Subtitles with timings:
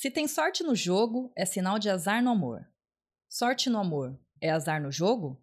[0.00, 2.66] Se tem sorte no jogo, é sinal de azar no amor.
[3.28, 5.38] Sorte no amor é azar no jogo?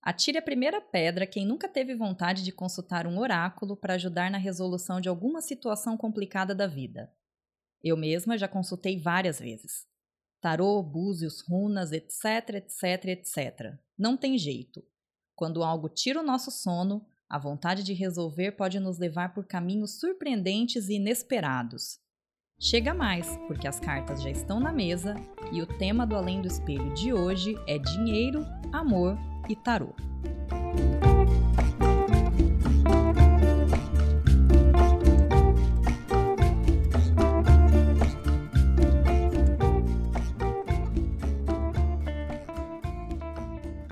[0.00, 4.38] Atire a primeira pedra quem nunca teve vontade de consultar um oráculo para ajudar na
[4.38, 7.12] resolução de alguma situação complicada da vida.
[7.82, 9.84] Eu mesma já consultei várias vezes.
[10.40, 13.80] Tarô, búzios, runas, etc, etc, etc.
[13.98, 14.80] Não tem jeito.
[15.34, 19.98] Quando algo tira o nosso sono, a vontade de resolver pode nos levar por caminhos
[19.98, 21.98] surpreendentes e inesperados.
[22.60, 25.14] Chega mais, porque as cartas já estão na mesa
[25.52, 29.16] e o tema do Além do Espelho de hoje é dinheiro, amor
[29.48, 29.94] e tarô.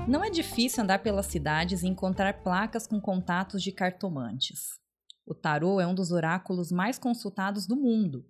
[0.08, 4.80] Não é difícil andar pelas cidades e encontrar placas com contatos de cartomantes.
[5.24, 8.26] O tarô é um dos oráculos mais consultados do mundo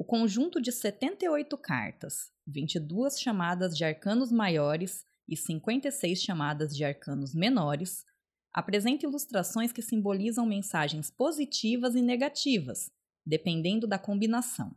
[0.00, 7.34] o conjunto de 78 cartas, 22 chamadas de arcanos maiores e 56 chamadas de arcanos
[7.34, 8.06] menores,
[8.50, 12.90] apresenta ilustrações que simbolizam mensagens positivas e negativas,
[13.26, 14.74] dependendo da combinação.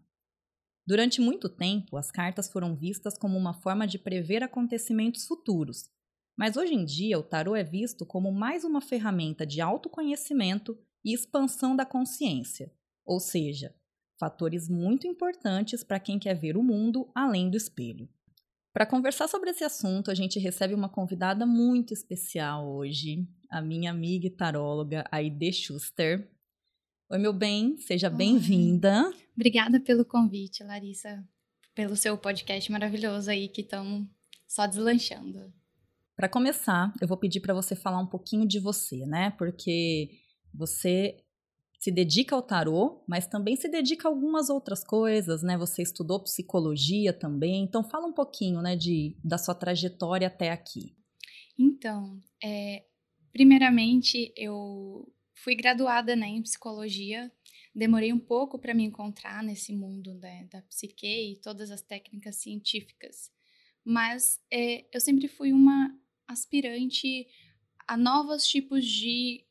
[0.86, 5.90] Durante muito tempo, as cartas foram vistas como uma forma de prever acontecimentos futuros,
[6.38, 11.14] mas hoje em dia o tarô é visto como mais uma ferramenta de autoconhecimento e
[11.14, 12.74] expansão da consciência,
[13.06, 13.74] ou seja,
[14.20, 18.08] fatores muito importantes para quem quer ver o mundo além do espelho.
[18.74, 23.92] Para conversar sobre esse assunto, a gente recebe uma convidada muito especial hoje, a minha
[23.92, 26.28] amiga e taróloga Aide Schuster.
[27.10, 29.14] Oi, meu bem, seja bem-vinda.
[29.36, 31.24] Obrigada pelo convite, Larissa,
[31.76, 34.08] pelo seu podcast maravilhoso aí que estamos
[34.48, 35.54] só deslanchando.
[36.16, 39.32] Para começar, eu vou pedir para você falar um pouquinho de você, né?
[39.32, 40.10] Porque
[40.54, 41.23] você
[41.84, 45.58] se dedica ao tarô, mas também se dedica a algumas outras coisas, né?
[45.58, 50.96] Você estudou psicologia também, então fala um pouquinho, né, de, da sua trajetória até aqui.
[51.60, 52.86] Então, é,
[53.34, 57.30] primeiramente eu fui graduada né, em psicologia,
[57.76, 62.38] demorei um pouco para me encontrar nesse mundo né, da psique e todas as técnicas
[62.38, 63.30] científicas,
[63.84, 65.94] mas é, eu sempre fui uma
[66.30, 67.28] aspirante
[67.86, 69.44] a novos tipos de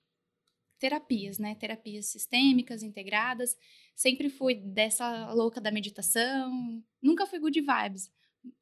[0.83, 1.55] terapias, né?
[1.55, 3.57] Terapias sistêmicas, integradas.
[3.95, 6.83] Sempre fui dessa louca da meditação.
[7.01, 8.11] Nunca fui good vibes.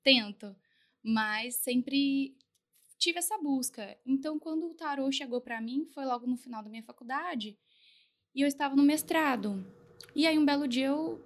[0.03, 0.55] Tento.
[1.03, 2.37] Mas sempre
[2.99, 3.97] tive essa busca.
[4.05, 7.59] Então, quando o tarô chegou para mim, foi logo no final da minha faculdade.
[8.35, 9.65] E eu estava no mestrado.
[10.15, 11.25] E aí, um belo dia, eu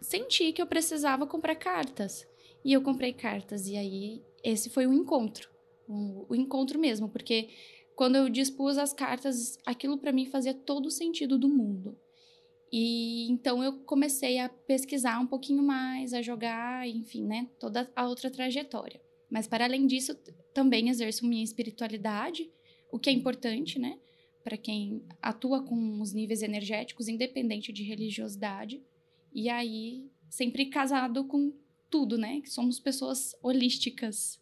[0.00, 2.24] senti que eu precisava comprar cartas.
[2.64, 3.66] E eu comprei cartas.
[3.66, 5.50] E aí, esse foi o encontro.
[5.88, 7.48] O, o encontro mesmo, porque
[7.96, 11.98] quando eu dispus as cartas, aquilo para mim fazia todo o sentido do mundo.
[12.70, 18.06] E então eu comecei a pesquisar um pouquinho mais, a jogar, enfim, né, toda a
[18.06, 19.00] outra trajetória.
[19.30, 20.14] Mas para além disso,
[20.52, 22.50] também exerço minha espiritualidade,
[22.92, 23.98] o que é importante, né,
[24.44, 28.82] para quem atua com os níveis energéticos, independente de religiosidade.
[29.32, 31.50] E aí, sempre casado com
[31.90, 34.38] tudo, né, que somos pessoas holísticas.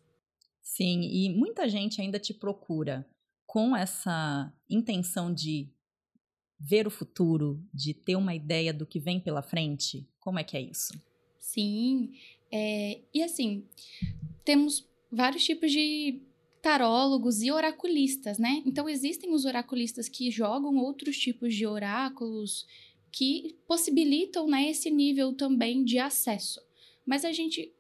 [0.61, 3.07] Sim, e muita gente ainda te procura
[3.47, 5.69] com essa intenção de
[6.59, 10.09] ver o futuro, de ter uma ideia do que vem pela frente?
[10.19, 10.93] Como é que é isso?
[11.39, 12.13] Sim,
[12.51, 13.65] é, e assim,
[14.45, 16.23] temos vários tipos de
[16.63, 18.63] tarólogos e oraculistas, né?
[18.65, 22.67] Então existem os oraculistas que jogam outros tipos de oráculos
[23.13, 26.61] que possibilitam né, esse nível também de acesso.
[27.05, 27.74] Mas a gente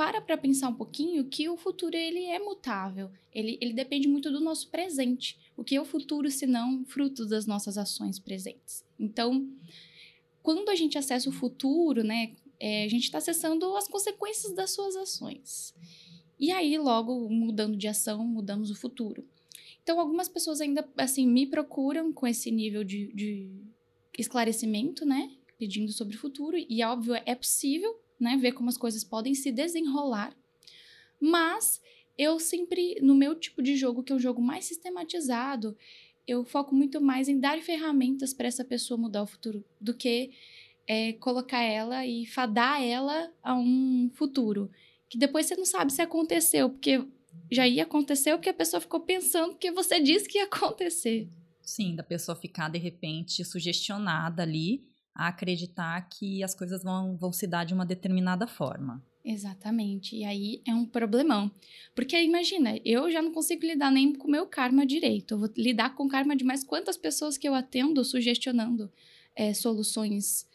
[0.00, 4.30] para para pensar um pouquinho que o futuro ele é mutável, ele, ele depende muito
[4.30, 5.38] do nosso presente.
[5.54, 8.82] O que é o futuro se não fruto das nossas ações presentes?
[8.98, 9.46] Então,
[10.42, 14.70] quando a gente acessa o futuro, né, é, a gente está acessando as consequências das
[14.70, 15.74] suas ações.
[16.38, 19.22] E aí, logo, mudando de ação, mudamos o futuro.
[19.82, 23.50] Então, algumas pessoas ainda, assim, me procuram com esse nível de, de
[24.16, 26.56] esclarecimento, né, pedindo sobre o futuro.
[26.56, 28.36] E, óbvio, é possível, né?
[28.36, 30.36] Ver como as coisas podem se desenrolar.
[31.18, 31.80] Mas
[32.16, 35.76] eu sempre, no meu tipo de jogo, que é um jogo mais sistematizado,
[36.26, 40.30] eu foco muito mais em dar ferramentas para essa pessoa mudar o futuro do que
[40.86, 44.70] é, colocar ela e fadar ela a um futuro
[45.08, 47.04] que depois você não sabe se aconteceu, porque
[47.50, 51.28] já ia acontecer o que a pessoa ficou pensando que você disse que ia acontecer.
[51.60, 54.88] Sim, da pessoa ficar de repente sugestionada ali
[55.20, 59.04] a acreditar que as coisas vão, vão se dar de uma determinada forma.
[59.22, 60.16] Exatamente.
[60.16, 61.50] E aí é um problemão.
[61.94, 65.34] Porque imagina, eu já não consigo lidar nem com o meu karma direito.
[65.34, 68.90] Eu vou lidar com o karma de mais quantas pessoas que eu atendo sugestionando
[69.36, 70.48] é, soluções.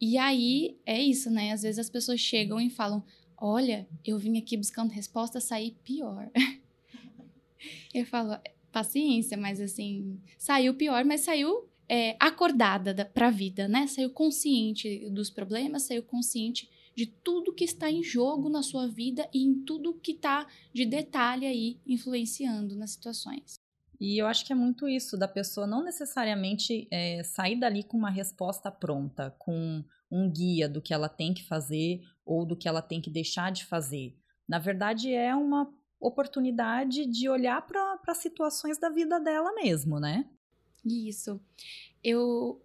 [0.00, 1.50] E aí é isso, né?
[1.50, 3.04] Às vezes as pessoas chegam e falam:
[3.36, 6.30] Olha, eu vim aqui buscando resposta, saí pior.
[7.92, 8.38] eu falo:
[8.70, 13.86] Paciência, mas assim, saiu pior, mas saiu é, acordada da, pra vida, né?
[13.86, 19.28] Saiu consciente dos problemas, saiu consciente de tudo que está em jogo na sua vida
[19.32, 23.54] e em tudo que está de detalhe aí influenciando nas situações.
[24.00, 27.96] E eu acho que é muito isso, da pessoa não necessariamente é, sair dali com
[27.96, 32.68] uma resposta pronta, com um guia do que ela tem que fazer ou do que
[32.68, 34.16] ela tem que deixar de fazer.
[34.48, 40.28] Na verdade, é uma oportunidade de olhar para situações da vida dela mesmo, né?
[40.84, 41.40] Isso.
[42.02, 42.60] Eu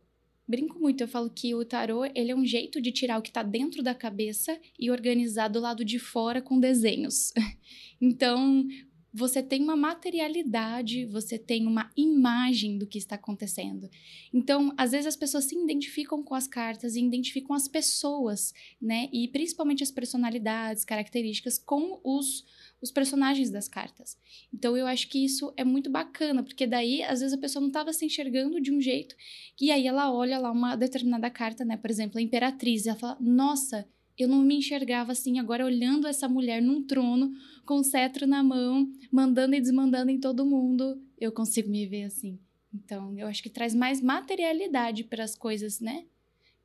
[0.47, 3.29] brinco muito, eu falo que o tarô, ele é um jeito de tirar o que
[3.29, 7.33] está dentro da cabeça e organizar do lado de fora com desenhos.
[7.99, 8.67] Então,
[9.11, 13.89] você tem uma materialidade, você tem uma imagem do que está acontecendo.
[14.31, 19.09] Então, às vezes as pessoas se identificam com as cartas e identificam as pessoas, né?
[19.11, 22.45] E principalmente as personalidades, características com os
[22.81, 24.17] os personagens das cartas.
[24.53, 27.69] Então eu acho que isso é muito bacana, porque daí às vezes a pessoa não
[27.69, 29.15] estava se enxergando de um jeito,
[29.59, 31.77] e aí ela olha lá uma determinada carta, né?
[31.77, 33.87] Por exemplo, a Imperatriz, ela fala: "Nossa,
[34.17, 37.31] eu não me enxergava assim, agora olhando essa mulher num trono,
[37.65, 42.05] com o cetro na mão, mandando e desmandando em todo mundo, eu consigo me ver
[42.05, 42.39] assim.
[42.73, 46.05] Então, eu acho que traz mais materialidade para as coisas, né?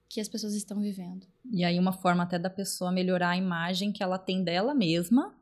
[0.09, 1.27] Que as pessoas estão vivendo.
[1.51, 5.35] E aí, uma forma até da pessoa melhorar a imagem que ela tem dela mesma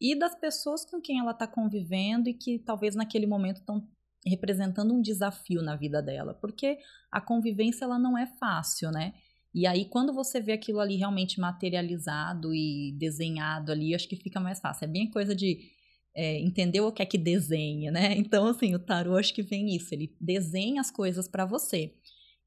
[0.00, 3.88] e das pessoas com quem ela está convivendo e que talvez naquele momento estão
[4.26, 6.78] representando um desafio na vida dela, porque
[7.10, 9.14] a convivência ela não é fácil, né?
[9.54, 14.38] E aí, quando você vê aquilo ali realmente materializado e desenhado ali, acho que fica
[14.38, 14.84] mais fácil.
[14.84, 15.70] É bem coisa de
[16.14, 18.14] é, entender o que é que desenha, né?
[18.18, 21.94] Então, assim, o tarô acho que vem isso, ele desenha as coisas para você.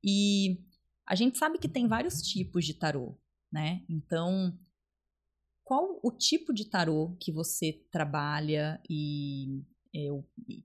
[0.04, 0.60] E
[1.08, 3.18] a gente sabe que tem vários tipos de tarô,
[3.52, 3.82] né?
[3.90, 4.56] Então,
[5.70, 9.62] qual o tipo de tarô que você trabalha e
[9.96, 10.08] é,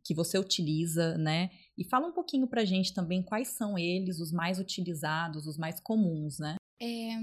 [0.02, 1.50] que você utiliza, né?
[1.76, 5.78] E fala um pouquinho pra gente também quais são eles, os mais utilizados, os mais
[5.78, 6.56] comuns, né?
[6.80, 7.18] É,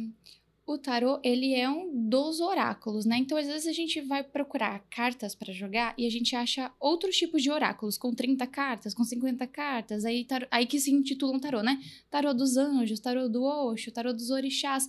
[0.63, 3.17] o tarô, ele é um dos oráculos, né?
[3.17, 7.17] Então, às vezes a gente vai procurar cartas para jogar e a gente acha outros
[7.17, 11.39] tipos de oráculos, com 30 cartas, com 50 cartas, aí, tarô, aí que se intitulam
[11.39, 11.81] tarô, né?
[12.11, 14.87] Tarô dos anjos, tarô do Oxo, tarô dos orixás,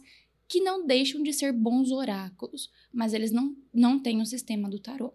[0.49, 4.79] que não deixam de ser bons oráculos, mas eles não, não têm o sistema do
[4.79, 5.15] tarô.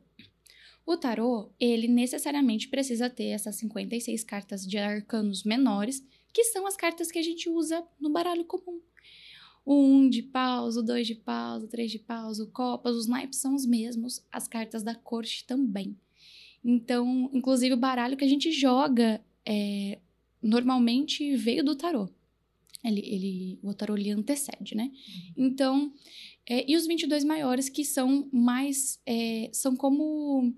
[0.85, 6.01] O tarô, ele necessariamente precisa ter essas 56 cartas de arcanos menores,
[6.33, 8.79] que são as cartas que a gente usa no baralho comum.
[9.65, 12.95] O 1 um de paus, o 2 de paus, o 3 de paus, o copas,
[12.95, 15.97] os naipes são os mesmos, as cartas da corte também.
[16.63, 19.99] Então, inclusive o baralho que a gente joga é,
[20.41, 22.09] normalmente veio do tarô.
[22.83, 24.91] Ele, ele, o tarô lhe antecede, né?
[25.37, 25.45] Uhum.
[25.45, 25.93] Então,
[26.49, 30.53] é, e os 22 maiores que são mais, é, são como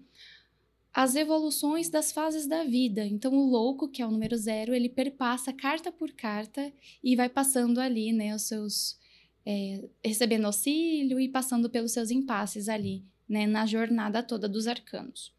[0.93, 3.05] as evoluções das fases da vida.
[3.05, 6.71] Então, o louco, que é o número zero, ele perpassa carta por carta
[7.03, 8.99] e vai passando ali, né, os seus.
[9.45, 15.33] É, recebendo auxílio e passando pelos seus impasses ali, né, na jornada toda dos arcanos.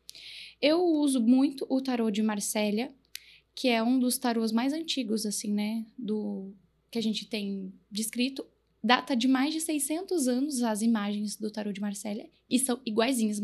[0.61, 2.89] Eu uso muito o tarô de Marsella,
[3.55, 6.53] que é um dos tarôs mais antigos, assim, né, do
[6.91, 8.45] que a gente tem descrito.
[8.83, 13.39] Data de mais de 600 anos as imagens do tarô de Marsella e são iguaizinhas,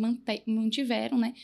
[0.47, 1.35] mantiveram, né?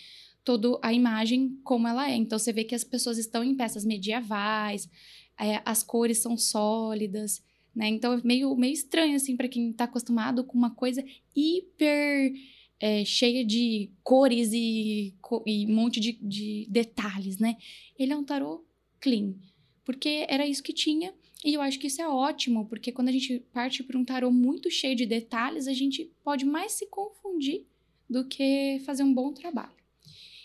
[0.45, 2.17] toda a imagem como ela é.
[2.17, 4.89] Então você vê que as pessoas estão em peças medievais,
[5.39, 7.43] é, as cores são sólidas,
[7.75, 7.89] né?
[7.89, 11.05] Então é meio, meio estranho assim para quem está acostumado com uma coisa
[11.35, 12.35] hiper
[12.81, 15.15] é, cheia de cores e,
[15.47, 17.57] e um monte de, de detalhes, né?
[17.99, 18.65] Ele é um tarô
[19.01, 19.35] clean,
[19.85, 21.15] porque era isso que tinha.
[21.45, 24.31] E eu acho que isso é ótimo, porque quando a gente parte para um tarô
[24.31, 27.67] muito cheio de detalhes, a gente pode mais se confundir
[28.09, 29.83] do que fazer um bom trabalho.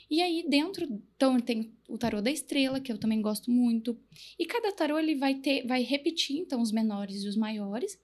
[0.10, 4.00] E aí dentro, então tem o tarô da estrela, que eu também gosto muito.
[4.40, 8.00] E cada tarô ele vai ter, vai repetir então os menores e os maiores,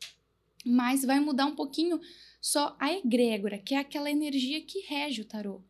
[0.65, 1.99] mas vai mudar um pouquinho
[2.41, 5.63] só a egrégora, que é aquela energia que rege o tarô.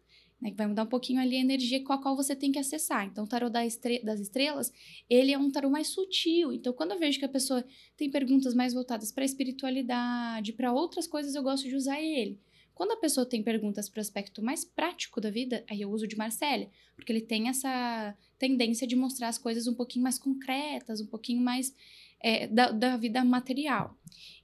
[0.44, 0.54] Né?
[0.56, 3.06] Vai mudar um pouquinho ali a energia com a qual você tem que acessar.
[3.06, 4.74] Então, o tarô das estrelas,
[5.10, 6.52] ele é um tarô mais sutil.
[6.52, 7.64] Então, quando eu vejo que a pessoa
[7.96, 12.38] tem perguntas mais voltadas para a espiritualidade, para outras coisas, eu gosto de usar ele.
[12.76, 16.08] Quando a pessoa tem perguntas para o aspecto mais prático da vida, aí eu uso
[16.08, 21.00] de Marcelle, porque ele tem essa tendência de mostrar as coisas um pouquinho mais concretas,
[21.00, 21.74] um pouquinho mais
[22.20, 23.96] é, da, da, vida material.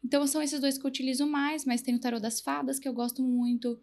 [0.03, 2.87] Então, são esses dois que eu utilizo mais, mas tem o tarô das fadas, que
[2.87, 3.81] eu gosto muito.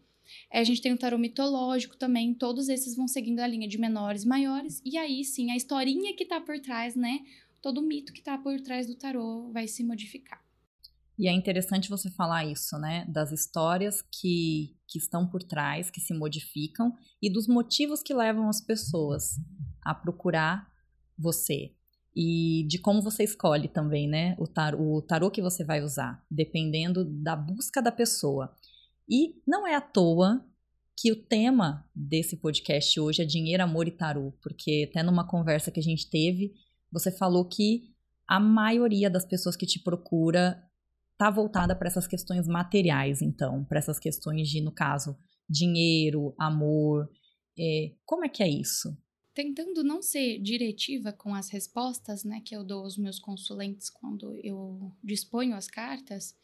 [0.52, 3.78] É, a gente tem o tarô mitológico também, todos esses vão seguindo a linha de
[3.78, 7.20] menores maiores, e aí sim, a historinha que está por trás, né?
[7.60, 10.44] Todo o mito que está por trás do tarô vai se modificar.
[11.18, 13.06] E é interessante você falar isso, né?
[13.08, 18.48] Das histórias que, que estão por trás, que se modificam, e dos motivos que levam
[18.48, 19.40] as pessoas
[19.82, 20.70] a procurar
[21.18, 21.72] você.
[22.14, 24.36] E de como você escolhe também, né?
[24.38, 28.54] O tarô, o tarô que você vai usar, dependendo da busca da pessoa.
[29.08, 30.44] E não é à toa
[30.96, 35.70] que o tema desse podcast hoje é dinheiro, amor e tarô, porque até numa conversa
[35.70, 36.54] que a gente teve,
[36.90, 37.94] você falou que
[38.26, 40.62] a maioria das pessoas que te procura
[41.18, 45.16] tá voltada para essas questões materiais, então, para essas questões de, no caso,
[45.48, 47.08] dinheiro, amor.
[47.58, 48.96] É, como é que é isso?
[49.34, 54.34] Tentando não ser diretiva com as respostas, né, que eu dou aos meus consulentes quando
[54.42, 56.34] eu disponho as cartas,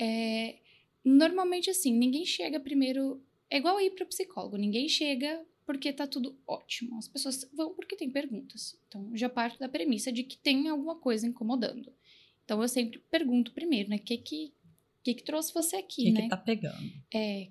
[0.00, 0.58] é,
[1.04, 3.22] normalmente assim, ninguém chega primeiro.
[3.50, 6.98] É igual ir para o psicólogo, ninguém chega porque tá tudo ótimo.
[6.98, 8.78] As pessoas vão porque tem perguntas.
[8.88, 11.92] Então, já parto da premissa de que tem alguma coisa incomodando.
[12.44, 13.96] Então eu sempre pergunto primeiro, né?
[13.96, 14.52] O que que,
[15.02, 16.22] que que trouxe você aqui, que né?
[16.22, 16.92] que tá pegando?
[17.14, 17.48] É,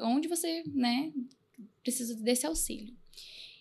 [0.00, 1.12] aonde você, né,
[1.82, 2.96] precisa desse auxílio.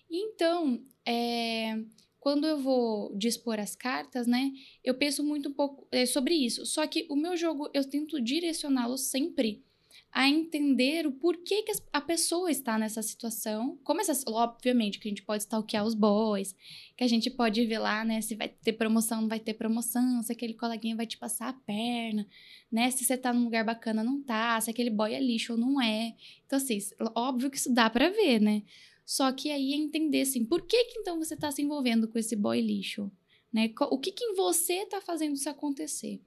[0.10, 1.80] Então, é,
[2.28, 4.52] quando eu vou dispor as cartas, né,
[4.84, 6.66] eu penso muito um pouco é, sobre isso.
[6.66, 9.64] Só que o meu jogo, eu tento direcioná-lo sempre
[10.12, 13.80] a entender o porquê que a pessoa está nessa situação.
[13.82, 16.54] Como essa, obviamente, que a gente pode stalkear os boys,
[16.98, 20.22] que a gente pode ver lá, né, se vai ter promoção, não vai ter promoção,
[20.22, 22.28] se aquele coleguinha vai te passar a perna,
[22.70, 25.58] né, se você tá num lugar bacana não tá, se aquele boy é lixo ou
[25.58, 26.14] não é.
[26.46, 26.78] Então, assim,
[27.16, 28.64] óbvio que isso dá para ver, né?
[29.08, 32.20] Só que aí é entender, assim, por que que então você tá se envolvendo com
[32.20, 33.10] esse boy lixo?
[33.54, 33.74] Né?
[33.90, 36.20] O que que em você tá fazendo isso acontecer?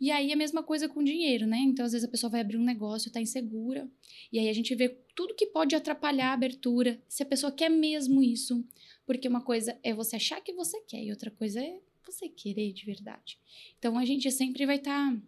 [0.00, 1.58] E aí a mesma coisa com dinheiro, né?
[1.58, 3.90] Então, às vezes a pessoa vai abrir um negócio, tá insegura.
[4.32, 7.02] E aí a gente vê tudo que pode atrapalhar a abertura.
[7.08, 8.64] Se a pessoa quer mesmo isso.
[9.04, 12.72] Porque uma coisa é você achar que você quer, e outra coisa é você querer
[12.72, 13.36] de verdade.
[13.80, 15.22] Então a gente sempre vai estar tá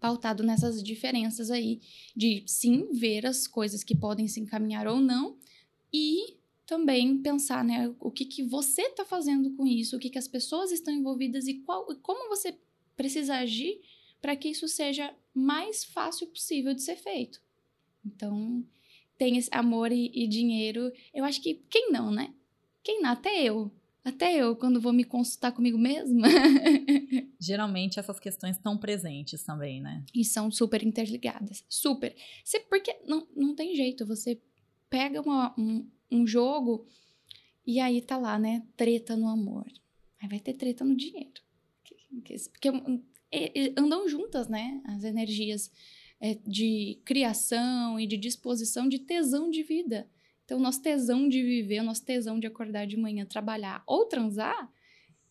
[0.00, 1.80] pautado nessas diferenças aí
[2.16, 5.38] de sim ver as coisas que podem se encaminhar ou não
[5.92, 10.18] e também pensar, né, o que, que você está fazendo com isso, o que, que
[10.18, 12.56] as pessoas estão envolvidas e qual, como você
[12.96, 13.80] precisa agir
[14.20, 17.42] para que isso seja mais fácil possível de ser feito.
[18.04, 18.64] Então,
[19.18, 20.92] tem esse amor e, e, dinheiro.
[21.12, 22.32] Eu acho que quem não, né?
[22.82, 23.10] Quem não?
[23.10, 23.70] Até eu.
[24.04, 26.26] Até eu, quando vou me consultar comigo mesma.
[27.38, 30.04] Geralmente essas questões estão presentes também, né?
[30.12, 31.64] E são super interligadas.
[31.68, 32.14] Super.
[32.44, 34.04] Você, porque não, não tem jeito.
[34.04, 34.40] Você
[34.92, 36.86] pega uma, um, um jogo
[37.66, 38.62] e aí tá lá, né?
[38.76, 39.64] Treta no amor.
[40.20, 41.40] Aí vai ter treta no dinheiro.
[42.50, 42.68] Porque
[43.74, 44.82] andam juntas, né?
[44.84, 45.72] As energias
[46.20, 50.06] é, de criação e de disposição, de tesão de vida.
[50.44, 54.70] Então, nosso tesão de viver, nosso tesão de acordar de manhã, trabalhar ou transar,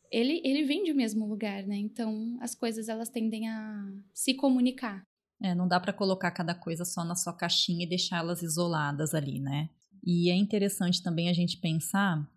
[0.10, 1.78] ele, ele vem do mesmo lugar, né?
[1.78, 5.06] Então, as coisas elas tendem a se comunicar.
[5.44, 9.40] É, não dá para colocar cada coisa só na sua caixinha e deixá-las isoladas ali,
[9.40, 9.70] né?
[10.04, 12.28] E é interessante também a gente pensar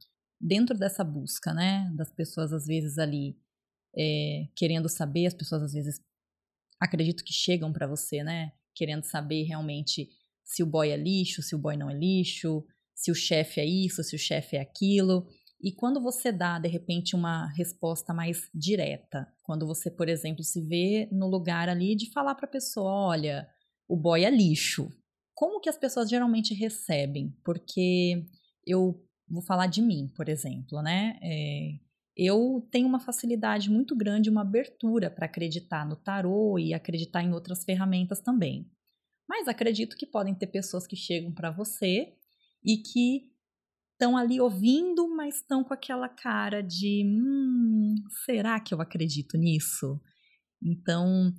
[0.41, 1.91] dentro dessa busca, né?
[1.95, 3.37] Das pessoas às vezes ali
[3.97, 6.01] é, querendo saber, as pessoas às vezes
[6.81, 8.53] acredito que chegam para você, né?
[8.75, 10.09] Querendo saber realmente
[10.43, 13.67] se o boy é lixo, se o boy não é lixo, se o chefe é
[13.67, 15.27] isso, se o chefe é aquilo.
[15.61, 20.61] E quando você dá, de repente, uma resposta mais direta, quando você, por exemplo, se
[20.61, 23.49] vê no lugar ali de falar para a pessoa: olha,
[23.89, 24.91] o boy é lixo.
[25.35, 27.35] Como que as pessoas geralmente recebem?
[27.45, 28.25] Porque
[28.67, 31.19] eu vou falar de mim, por exemplo, né?
[31.23, 31.79] É,
[32.17, 37.33] eu tenho uma facilidade muito grande, uma abertura para acreditar no tarô e acreditar em
[37.33, 38.71] outras ferramentas também.
[39.29, 42.15] Mas acredito que podem ter pessoas que chegam para você
[42.63, 43.34] e que
[43.95, 50.01] estão ali ouvindo, mas estão com aquela cara de: hum, será que eu acredito nisso?
[50.63, 51.33] Então,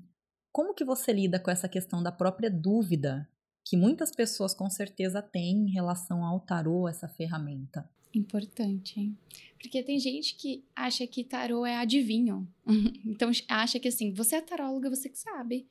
[0.52, 3.30] como que você lida com essa questão da própria dúvida
[3.64, 7.90] que muitas pessoas com certeza têm em relação ao tarô, essa ferramenta?
[8.14, 9.18] Importante, hein?
[9.60, 12.48] Porque tem gente que acha que tarô é adivinho.
[13.06, 15.68] então acha que assim, você é taróloga, você que sabe.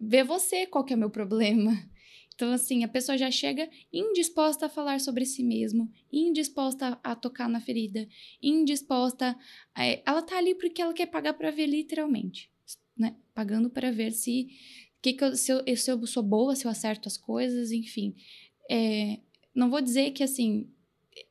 [0.00, 1.72] Vê você qual que é o meu problema.
[2.34, 7.48] Então, assim, a pessoa já chega indisposta a falar sobre si mesmo, indisposta a tocar
[7.48, 8.08] na ferida,
[8.42, 9.38] indisposta.
[9.74, 9.84] A...
[10.04, 12.50] ela tá ali porque ela quer pagar para ver, literalmente.
[12.96, 13.16] Né?
[13.32, 14.48] Pagando para ver se,
[15.00, 18.16] que que eu, se, eu, se eu sou boa, se eu acerto as coisas, enfim.
[18.68, 19.20] É,
[19.54, 20.68] não vou dizer que, assim,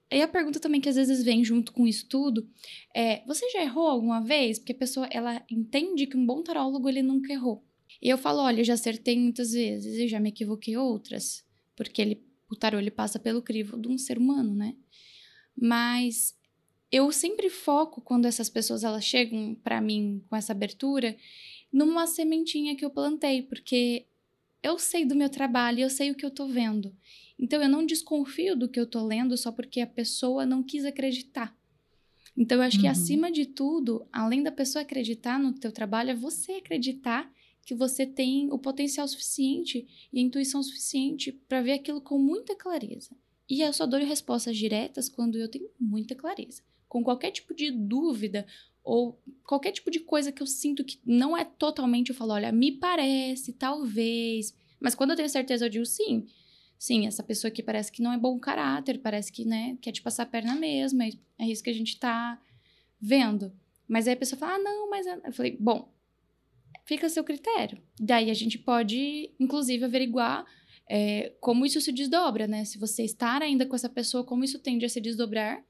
[0.09, 2.47] e a pergunta também que às vezes vem junto com isso tudo
[2.95, 4.59] é: você já errou alguma vez?
[4.59, 7.65] Porque a pessoa ela entende que um bom tarólogo ele nunca errou.
[8.03, 11.41] E eu falo: olha, eu já acertei muitas vezes e já me equivoquei outras,
[11.73, 14.75] porque ele, o tarô ele passa pelo crivo de um ser humano, né?
[15.55, 16.37] Mas
[16.91, 21.15] eu sempre foco quando essas pessoas elas chegam para mim com essa abertura
[21.71, 24.05] numa sementinha que eu plantei, porque
[24.61, 26.93] eu sei do meu trabalho, eu sei o que eu tô vendo.
[27.39, 30.83] Então eu não desconfio do que eu tô lendo só porque a pessoa não quis
[30.83, 31.55] acreditar.
[32.35, 32.83] Então eu acho uhum.
[32.83, 37.31] que acima de tudo, além da pessoa acreditar no teu trabalho, é você acreditar
[37.65, 42.55] que você tem o potencial suficiente e a intuição suficiente para ver aquilo com muita
[42.55, 43.15] clareza.
[43.49, 46.61] E eu só dou respostas diretas quando eu tenho muita clareza.
[46.87, 48.45] Com qualquer tipo de dúvida
[48.83, 52.51] ou qualquer tipo de coisa que eu sinto que não é totalmente, eu falo, olha,
[52.51, 54.53] me parece, talvez.
[54.79, 56.25] Mas quando eu tenho certeza, eu digo sim.
[56.77, 60.01] Sim, essa pessoa aqui parece que não é bom caráter, parece que, né, quer te
[60.01, 62.41] passar a perna mesmo, é, é isso que a gente tá
[62.99, 63.53] vendo.
[63.87, 65.05] Mas aí a pessoa fala, ah, não, mas...
[65.05, 65.92] Eu falei, bom,
[66.85, 67.81] fica a seu critério.
[67.99, 70.45] Daí a gente pode, inclusive, averiguar
[70.89, 72.65] é, como isso se desdobra, né?
[72.65, 75.63] Se você estar ainda com essa pessoa, como isso tende a se desdobrar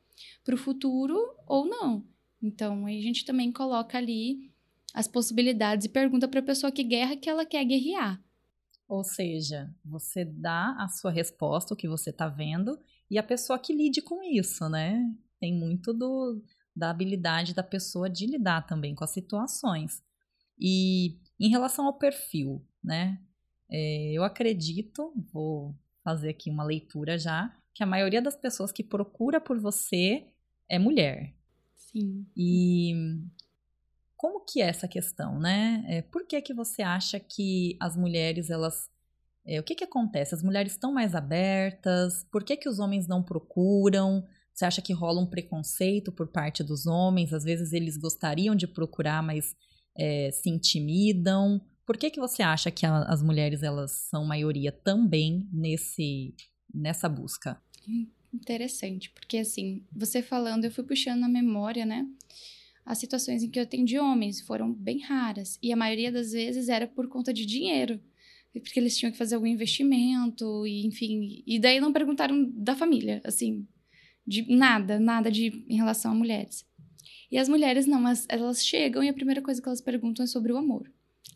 [0.44, 1.18] para o futuro
[1.48, 2.06] ou não.
[2.42, 4.52] Então, aí a gente também coloca ali
[4.94, 8.22] as possibilidades e pergunta para a pessoa que guerra que ela quer guerrear.
[8.88, 12.78] Ou seja, você dá a sua resposta, o que você está vendo,
[13.10, 15.10] e a pessoa que lide com isso, né?
[15.40, 16.44] Tem muito do,
[16.76, 20.04] da habilidade da pessoa de lidar também com as situações.
[20.64, 23.20] E em relação ao perfil, né?
[23.70, 28.84] É, eu acredito, vou fazer aqui uma leitura já, que a maioria das pessoas que
[28.84, 30.26] procura por você
[30.70, 31.34] é mulher.
[31.76, 32.26] Sim.
[32.38, 32.94] E
[34.16, 35.84] como que é essa questão, né?
[35.88, 38.90] É, por que que você acha que as mulheres, elas...
[39.46, 40.34] É, o que que acontece?
[40.34, 42.26] As mulheres estão mais abertas?
[42.32, 44.26] Por que que os homens não procuram?
[44.54, 47.34] Você acha que rola um preconceito por parte dos homens?
[47.34, 49.56] Às vezes eles gostariam de procurar, mas
[49.98, 51.62] é, se intimidam.
[51.86, 56.34] Por que, que você acha que a, as mulheres elas são maioria também nesse
[56.74, 57.62] nessa busca?
[58.34, 62.08] Interessante, porque assim, você falando, eu fui puxando na memória, né?
[62.86, 66.68] As situações em que eu atendi homens foram bem raras e a maioria das vezes
[66.68, 68.02] era por conta de dinheiro,
[68.52, 73.22] porque eles tinham que fazer algum investimento e enfim, e daí não perguntaram da família,
[73.24, 73.68] assim,
[74.26, 76.66] de nada, nada de em relação a mulheres.
[77.32, 80.28] E as mulheres não, mas elas chegam e a primeira coisa que elas perguntam é
[80.28, 80.92] sobre o amor,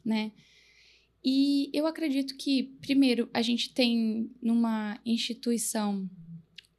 [0.05, 0.31] né?
[1.23, 6.09] E eu acredito que, primeiro, a gente tem numa instituição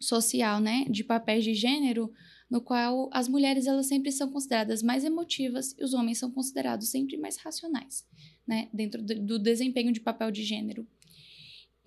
[0.01, 2.13] social, né, de papéis de gênero,
[2.49, 6.89] no qual as mulheres elas sempre são consideradas mais emotivas e os homens são considerados
[6.89, 8.07] sempre mais racionais,
[8.47, 10.87] né, dentro do desempenho de papel de gênero.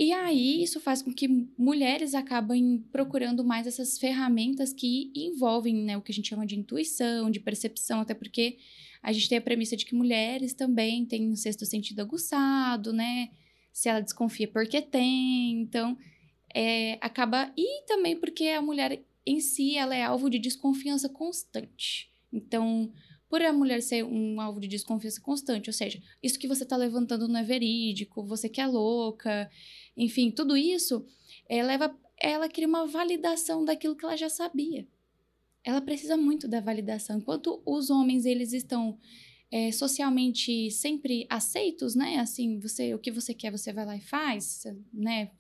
[0.02, 5.96] E aí isso faz com que mulheres acabem procurando mais essas ferramentas que envolvem né,
[5.96, 8.58] o que a gente chama de intuição, de percepção, até porque
[9.04, 13.30] a gente tem a premissa de que mulheres também têm um sexto sentido aguçado, né?
[13.72, 15.96] Se ela desconfia porque tem, então
[16.52, 22.10] é, acaba e também porque a mulher em si ela é alvo de desconfiança constante.
[22.34, 22.92] Então,
[23.32, 26.76] por a mulher ser um alvo de desconfiança constante, ou seja, isso que você está
[26.76, 29.50] levantando não é verídico, você que é louca,
[29.96, 31.06] enfim, tudo isso
[31.48, 34.88] é, leva ela cria uma validação daquilo que ela já sabia.
[35.64, 37.18] Ela precisa muito da validação.
[37.18, 38.98] Enquanto os homens eles estão
[39.52, 42.20] é, socialmente sempre aceitos, né?
[42.20, 45.32] Assim, você o que você quer você vai lá e faz, né?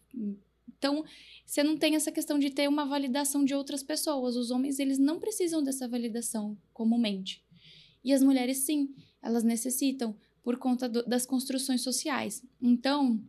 [0.68, 1.04] Então
[1.46, 4.36] você não tem essa questão de ter uma validação de outras pessoas.
[4.36, 7.44] Os homens eles não precisam dessa validação comumente.
[8.04, 12.44] E as mulheres sim, elas necessitam por conta do, das construções sociais.
[12.60, 13.22] Então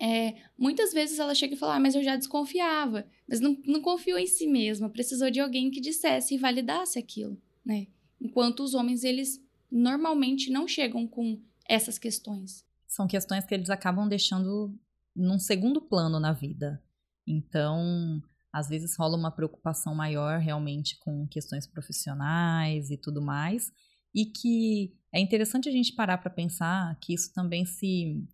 [0.00, 3.06] é, muitas vezes ela chega e fala, ah, mas eu já desconfiava.
[3.28, 7.40] Mas não, não confiou em si mesma, precisou de alguém que dissesse e validasse aquilo,
[7.64, 7.86] né?
[8.20, 12.64] Enquanto os homens, eles normalmente não chegam com essas questões.
[12.86, 14.74] São questões que eles acabam deixando
[15.14, 16.82] num segundo plano na vida.
[17.26, 23.72] Então, às vezes rola uma preocupação maior realmente com questões profissionais e tudo mais,
[24.14, 28.24] e que é interessante a gente parar para pensar que isso também se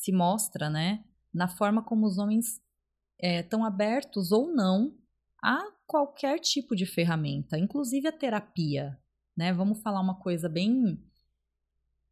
[0.00, 2.58] se mostra, né, na forma como os homens
[3.22, 4.94] estão é, abertos ou não
[5.42, 8.98] a qualquer tipo de ferramenta, inclusive a terapia,
[9.36, 9.52] né?
[9.52, 10.98] Vamos falar uma coisa bem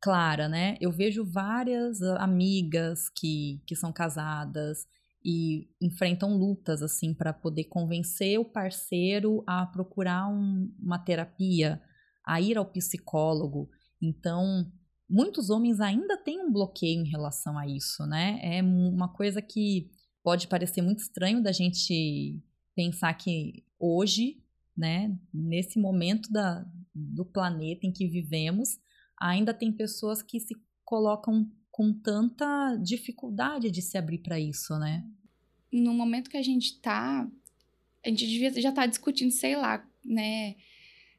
[0.00, 0.76] clara, né?
[0.80, 4.86] Eu vejo várias amigas que, que são casadas
[5.24, 11.82] e enfrentam lutas assim para poder convencer o parceiro a procurar um, uma terapia,
[12.24, 13.70] a ir ao psicólogo.
[14.00, 14.70] Então,
[15.08, 18.38] muitos homens ainda têm um bloqueio em relação a isso, né?
[18.42, 19.90] É uma coisa que
[20.22, 22.42] pode parecer muito estranho da gente
[22.74, 24.42] pensar que hoje,
[24.76, 28.78] né, nesse momento da, do planeta em que vivemos,
[29.18, 35.04] ainda tem pessoas que se colocam com tanta dificuldade de se abrir para isso, né?
[35.72, 37.28] No momento que a gente tá,
[38.04, 40.56] a gente devia já estar tá discutindo, sei lá, né,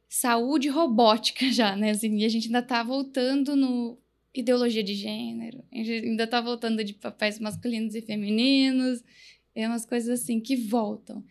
[0.10, 1.92] saúde robótica já, né?
[1.92, 3.98] Assim, e a gente ainda tá voltando no
[4.34, 9.04] ideologia de gênero, a gente ainda tá voltando de papéis masculinos e femininos,
[9.56, 11.24] é umas coisas assim que voltam.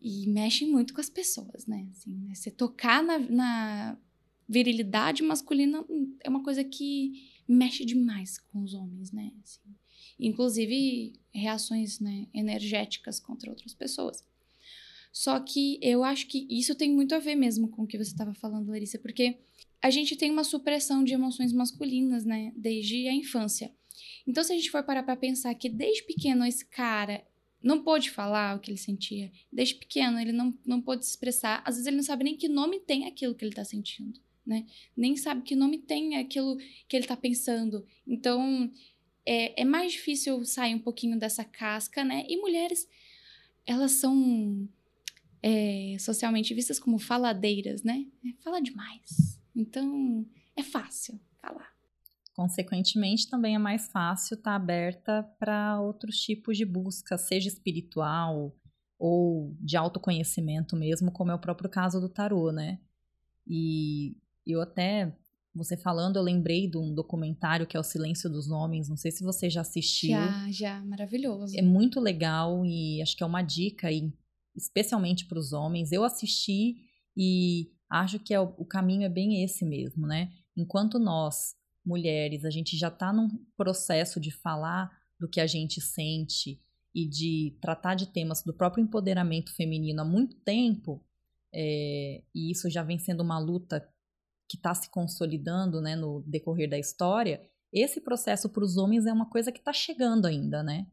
[0.00, 1.86] E mexem muito com as pessoas, né?
[1.90, 2.34] Assim, né?
[2.34, 3.98] Você tocar na, na
[4.48, 5.84] virilidade masculina
[6.24, 7.12] é uma coisa que
[7.46, 9.30] mexe demais com os homens, né?
[9.42, 9.60] Assim,
[10.18, 14.24] inclusive reações né, energéticas contra outras pessoas.
[15.12, 18.10] Só que eu acho que isso tem muito a ver mesmo com o que você
[18.10, 19.38] estava falando, Larissa, porque
[19.82, 23.72] a gente tem uma supressão de emoções masculinas, né, desde a infância.
[24.26, 27.26] Então, se a gente for parar para pensar que desde pequeno esse cara
[27.62, 31.62] não pôde falar o que ele sentia, desde pequeno ele não, não pôde se expressar,
[31.64, 34.66] às vezes ele não sabe nem que nome tem aquilo que ele está sentindo, né?
[34.96, 36.56] Nem sabe que nome tem aquilo
[36.88, 37.84] que ele está pensando.
[38.06, 38.70] Então,
[39.26, 42.24] é, é mais difícil sair um pouquinho dessa casca, né?
[42.28, 42.88] E mulheres,
[43.66, 44.68] elas são
[45.42, 48.06] é, socialmente vistas como faladeiras, né?
[48.24, 49.40] É, fala demais.
[49.54, 50.26] Então,
[50.56, 51.70] é fácil falar.
[52.34, 58.54] Consequentemente, também é mais fácil estar tá aberta para outros tipos de busca, seja espiritual
[58.98, 62.78] ou de autoconhecimento mesmo, como é o próprio caso do tarô, né?
[63.46, 65.14] E eu até,
[65.54, 69.10] você falando, eu lembrei de um documentário que é O Silêncio dos Homens, não sei
[69.10, 70.10] se você já assistiu.
[70.10, 71.58] Já, já, maravilhoso.
[71.58, 74.12] É muito legal e acho que é uma dica aí,
[74.56, 75.92] especialmente para os homens.
[75.92, 76.76] Eu assisti
[77.16, 80.32] e acho que é o, caminho é bem esse mesmo, né?
[80.56, 85.80] Enquanto nós, mulheres, a gente já está num processo de falar do que a gente
[85.80, 86.60] sente
[86.94, 91.04] e de tratar de temas do próprio empoderamento feminino há muito tempo,
[91.52, 93.88] é, e isso já vem sendo uma luta
[94.48, 99.12] que está se consolidando né, no decorrer da história, esse processo para os homens é
[99.12, 100.86] uma coisa que está chegando ainda, né?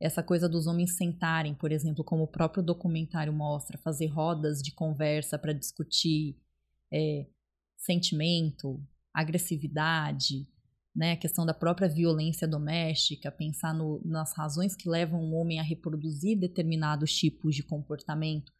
[0.00, 4.72] Essa coisa dos homens sentarem, por exemplo, como o próprio documentário mostra, fazer rodas de
[4.72, 6.36] conversa para discutir
[6.92, 7.26] é,
[7.76, 10.46] sentimento, agressividade,
[10.94, 15.58] né, a questão da própria violência doméstica, pensar no, nas razões que levam o homem
[15.58, 18.52] a reproduzir determinados tipos de comportamento.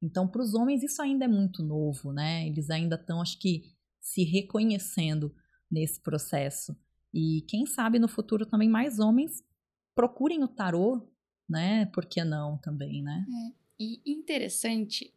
[0.00, 2.46] Então, para os homens isso ainda é muito novo, né?
[2.46, 3.64] Eles ainda estão, acho que,
[4.00, 5.34] se reconhecendo
[5.70, 6.74] nesse processo.
[7.12, 9.42] E quem sabe no futuro também mais homens
[9.94, 11.06] procurem o tarô,
[11.48, 11.86] né?
[11.86, 13.26] Por que não também, né?
[13.28, 13.52] É.
[13.78, 15.12] E interessante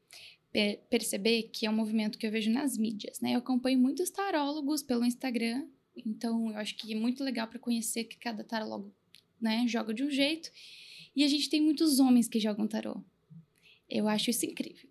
[0.90, 3.34] perceber que é um movimento que eu vejo nas mídias, né?
[3.34, 8.04] Eu acompanho muitos tarólogos pelo Instagram, então eu acho que é muito legal para conhecer
[8.04, 8.94] que cada tarólogo,
[9.42, 10.52] né, joga de um jeito.
[11.16, 13.04] E a gente tem muitos homens que jogam tarô.
[13.90, 14.88] Eu acho isso incrível.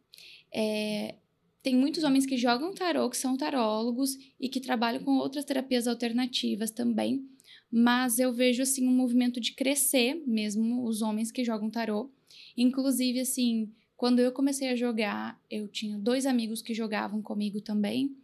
[0.52, 1.16] É,
[1.62, 5.86] tem muitos homens que jogam tarô, que são tarólogos e que trabalham com outras terapias
[5.86, 7.28] alternativas também
[7.72, 12.10] mas eu vejo assim um movimento de crescer mesmo os homens que jogam tarô.
[12.54, 18.14] Inclusive assim, quando eu comecei a jogar, eu tinha dois amigos que jogavam comigo também.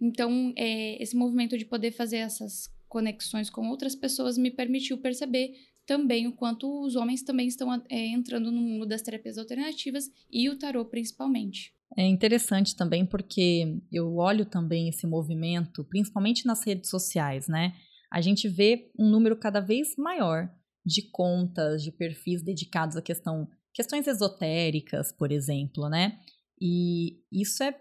[0.00, 5.54] Então, é, esse movimento de poder fazer essas conexões com outras pessoas me permitiu perceber
[5.86, 10.48] também o quanto os homens também estão é, entrando no mundo das terapias alternativas e
[10.48, 11.74] o tarô principalmente.
[11.96, 17.74] É interessante também porque eu olho também esse movimento, principalmente nas redes sociais, né?
[18.12, 23.48] A gente vê um número cada vez maior de contas, de perfis dedicados a questão,
[23.72, 26.20] questões esotéricas, por exemplo, né?
[26.60, 27.80] E isso é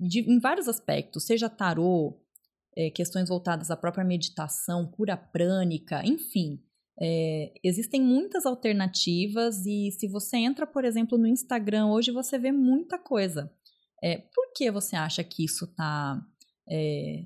[0.00, 2.20] de, em vários aspectos, seja tarô,
[2.76, 6.60] é, questões voltadas à própria meditação, cura prânica, enfim.
[7.00, 12.50] É, existem muitas alternativas e se você entra, por exemplo, no Instagram, hoje você vê
[12.50, 13.52] muita coisa.
[14.02, 16.20] É, por que você acha que isso está
[16.68, 17.24] é,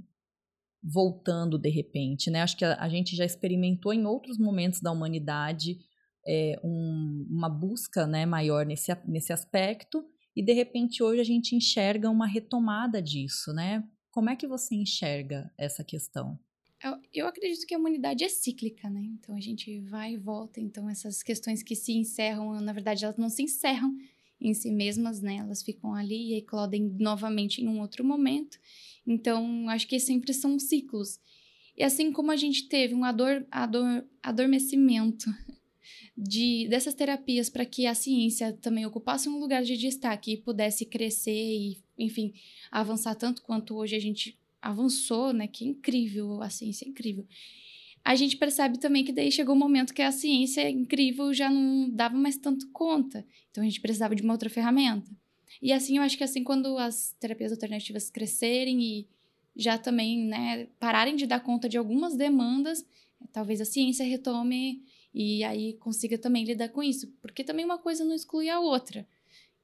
[0.82, 2.42] voltando de repente, né?
[2.42, 5.78] Acho que a, a gente já experimentou em outros momentos da humanidade
[6.26, 11.54] é, um, uma busca né, maior nesse, nesse aspecto e de repente hoje a gente
[11.54, 13.84] enxerga uma retomada disso, né?
[14.10, 16.38] Como é que você enxerga essa questão?
[16.82, 19.02] Eu, eu acredito que a humanidade é cíclica, né?
[19.02, 20.60] Então a gente vai e volta.
[20.60, 23.94] Então essas questões que se encerram, na verdade, elas não se encerram
[24.40, 25.36] em si mesmas, né?
[25.36, 28.58] Elas ficam ali e eclodem novamente em um outro momento.
[29.06, 31.20] Então, acho que sempre são ciclos.
[31.76, 35.26] E assim como a gente teve um ador, ador, adormecimento
[36.16, 40.84] de, dessas terapias para que a ciência também ocupasse um lugar de destaque e pudesse
[40.84, 42.34] crescer e, enfim,
[42.70, 45.46] avançar tanto quanto hoje a gente avançou, né?
[45.46, 47.26] Que é incrível, a ciência é incrível.
[48.04, 51.88] A gente percebe também que daí chegou um momento que a ciência incrível já não
[51.90, 53.24] dava mais tanto conta.
[53.50, 55.10] Então a gente precisava de uma outra ferramenta.
[55.60, 59.08] E assim, eu acho que assim, quando as terapias alternativas crescerem e
[59.54, 62.86] já também, né, pararem de dar conta de algumas demandas,
[63.32, 64.82] talvez a ciência retome
[65.12, 67.08] e aí consiga também lidar com isso.
[67.20, 69.06] Porque também uma coisa não exclui a outra.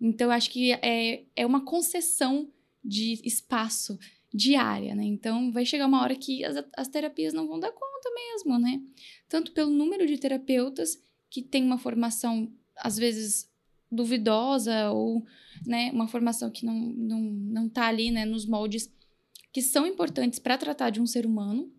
[0.01, 2.51] Então, eu acho que é, é uma concessão
[2.85, 3.99] de espaço,
[4.37, 5.05] diária, né?
[5.05, 8.81] Então vai chegar uma hora que as, as terapias não vão dar conta mesmo, né?
[9.29, 13.51] Tanto pelo número de terapeutas que tem uma formação às vezes
[13.90, 15.25] duvidosa ou
[15.64, 18.92] né, uma formação que não, não, não tá ali né, nos moldes
[19.53, 21.72] que são importantes para tratar de um ser humano.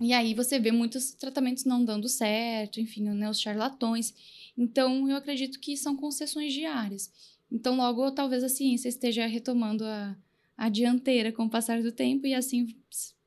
[0.00, 4.12] E aí você vê muitos tratamentos não dando certo, enfim, né, os charlatões.
[4.58, 7.12] Então, eu acredito que são concessões diárias.
[7.52, 10.16] Então, logo, talvez a ciência esteja retomando a,
[10.56, 12.66] a dianteira com o passar do tempo e assim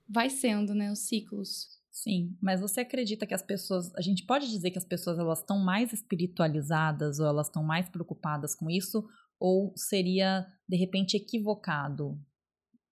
[0.08, 1.78] vai sendo, né, os ciclos.
[1.92, 5.40] Sim, mas você acredita que as pessoas, a gente pode dizer que as pessoas elas
[5.40, 9.04] estão mais espiritualizadas ou elas estão mais preocupadas com isso
[9.40, 12.20] ou seria de repente equivocado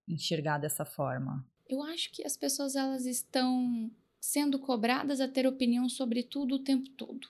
[0.08, 1.46] enxergar dessa forma?
[1.68, 6.64] Eu acho que as pessoas elas estão sendo cobradas a ter opinião sobre tudo o
[6.64, 7.28] tempo todo.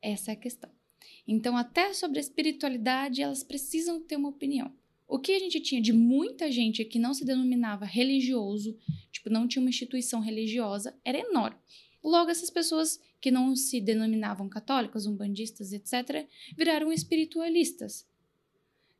[0.00, 0.70] Essa é a questão.
[1.26, 4.72] Então, até sobre a espiritualidade, elas precisam ter uma opinião.
[5.06, 8.76] O que a gente tinha de muita gente que não se denominava religioso,
[9.10, 11.58] tipo, não tinha uma instituição religiosa, era enorme.
[12.02, 18.08] Logo, essas pessoas que não se denominavam católicas, umbandistas, etc., viraram espiritualistas,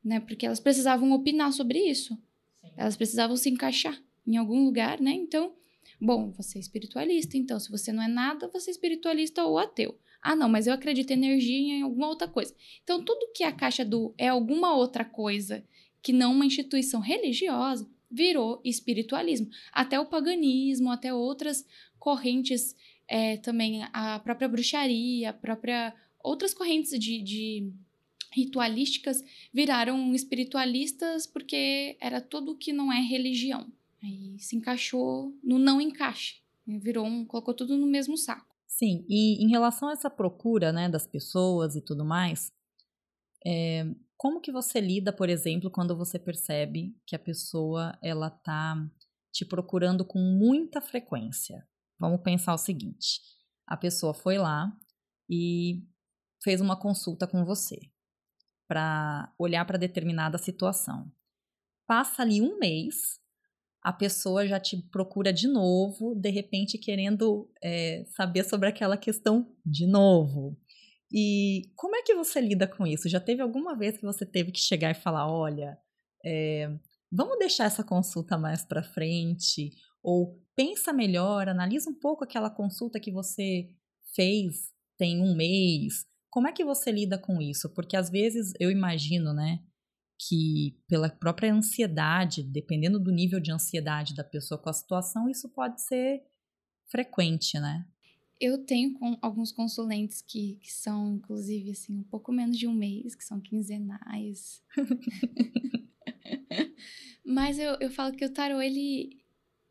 [0.03, 0.19] né?
[0.21, 2.17] Porque elas precisavam opinar sobre isso.
[2.61, 2.71] Sim.
[2.77, 5.11] Elas precisavam se encaixar em algum lugar, né?
[5.11, 5.53] Então,
[5.99, 9.99] bom, você é espiritualista, então se você não é nada, você é espiritualista ou ateu.
[10.21, 12.55] Ah, não, mas eu acredito em energia em alguma outra coisa.
[12.81, 15.61] Então, tudo que a caixa do é alguma outra coisa
[16.03, 19.49] que não uma instituição religiosa, virou espiritualismo.
[19.71, 21.65] Até o paganismo, até outras
[21.97, 22.75] correntes,
[23.07, 27.73] é, também a própria bruxaria, a própria outras correntes de, de
[28.31, 33.67] ritualísticas viraram espiritualistas porque era tudo que não é religião.
[34.01, 38.53] Aí se encaixou no não encaixe, virou um, colocou tudo no mesmo saco.
[38.67, 42.51] Sim, e em relação a essa procura, né, das pessoas e tudo mais,
[43.45, 43.85] é,
[44.23, 48.73] como que você lida, por exemplo, quando você percebe que a pessoa ela tá
[49.33, 51.67] te procurando com muita frequência?
[51.99, 53.19] Vamos pensar o seguinte:
[53.67, 54.71] a pessoa foi lá
[55.29, 55.85] e
[56.41, 57.77] fez uma consulta com você
[58.65, 61.11] para olhar para determinada situação.
[61.85, 63.19] Passa ali um mês,
[63.81, 69.53] a pessoa já te procura de novo, de repente querendo é, saber sobre aquela questão
[69.65, 70.57] de novo.
[71.13, 73.07] E como é que você lida com isso?
[73.07, 75.77] Já teve alguma vez que você teve que chegar e falar, olha,
[76.25, 76.67] é,
[77.11, 79.69] vamos deixar essa consulta mais para frente?
[80.01, 83.69] Ou pensa melhor, analisa um pouco aquela consulta que você
[84.15, 86.05] fez tem um mês.
[86.29, 87.69] Como é que você lida com isso?
[87.73, 89.59] Porque às vezes eu imagino, né,
[90.19, 95.49] que pela própria ansiedade, dependendo do nível de ansiedade da pessoa com a situação, isso
[95.49, 96.23] pode ser
[96.89, 97.85] frequente, né?
[98.45, 102.73] Eu tenho com alguns consulentes que, que são, inclusive, assim, um pouco menos de um
[102.73, 104.61] mês, que são quinzenais.
[107.25, 109.17] mas eu, eu falo que o tarô, ele,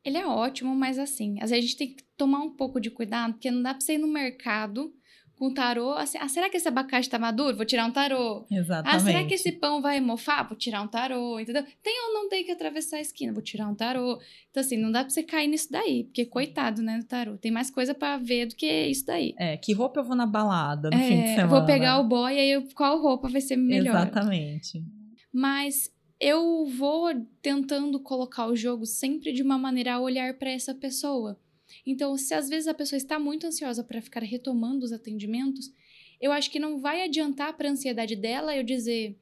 [0.03, 2.91] ele é ótimo, mas assim, às vezes a gente tem que tomar um pouco de
[2.91, 4.97] cuidado, porque não dá pra você ir no mercado
[5.43, 5.95] com tarô.
[5.95, 7.57] Assim, ah, será que esse abacate tá maduro?
[7.57, 8.47] Vou tirar um tarô.
[8.49, 8.95] Exatamente.
[8.95, 10.47] Ah, será que esse pão vai mofar?
[10.47, 11.65] Vou tirar um tarô, entendeu?
[11.83, 13.33] Tem ou não tem que atravessar a esquina?
[13.33, 14.21] Vou tirar um tarô.
[14.51, 17.37] Então, assim, não dá pra você cair nisso daí, porque coitado, né, do tarô.
[17.39, 19.35] Tem mais coisa para ver do que isso daí.
[19.37, 21.49] É, que roupa eu vou na balada no é, fim de semana?
[21.49, 23.97] Vou pegar o boy aí eu, qual roupa vai ser melhor.
[23.97, 24.81] Exatamente.
[25.33, 27.09] Mas eu vou
[27.43, 31.37] tentando colocar o jogo sempre de uma maneira a olhar para essa pessoa.
[31.87, 35.73] Então, se às vezes a pessoa está muito ansiosa para ficar retomando os atendimentos,
[36.21, 39.19] eu acho que não vai adiantar para a ansiedade dela eu dizer,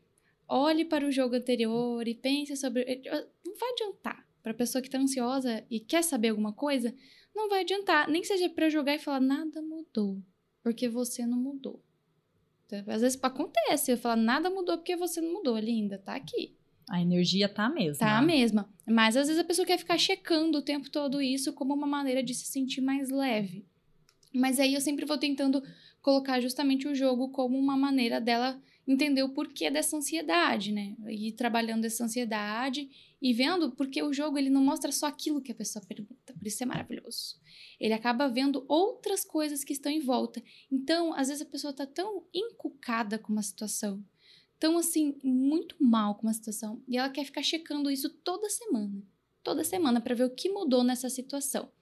[0.46, 3.02] olhe para o jogo anterior e pense sobre.
[3.44, 4.28] Não vai adiantar.
[4.42, 6.94] Para a pessoa que está ansiosa e quer saber alguma coisa,
[7.34, 8.08] não vai adiantar.
[8.08, 10.22] Nem que seja para jogar e falar, nada mudou,
[10.62, 11.82] porque você não mudou.
[12.66, 16.56] Então, às vezes acontece, eu falar, nada mudou porque você não mudou, linda, tá aqui.
[16.90, 17.98] A energia tá a mesma.
[17.98, 18.68] Tá a mesma.
[18.84, 22.20] Mas às vezes a pessoa quer ficar checando o tempo todo isso como uma maneira
[22.20, 23.64] de se sentir mais leve.
[24.34, 25.62] Mas aí eu sempre vou tentando
[26.02, 30.96] colocar justamente o jogo como uma maneira dela entender o porquê dessa ansiedade, né?
[31.08, 32.90] E trabalhando essa ansiedade
[33.22, 36.34] e vendo porque o jogo ele não mostra só aquilo que a pessoa pergunta.
[36.36, 37.36] Por isso é maravilhoso.
[37.78, 40.42] Ele acaba vendo outras coisas que estão em volta.
[40.72, 44.02] Então, às vezes a pessoa tá tão encucada com uma situação,
[44.60, 46.82] tão assim, muito mal com uma situação.
[46.86, 49.02] E ela quer ficar checando isso toda semana.
[49.42, 51.72] Toda semana para ver o que mudou nessa situação.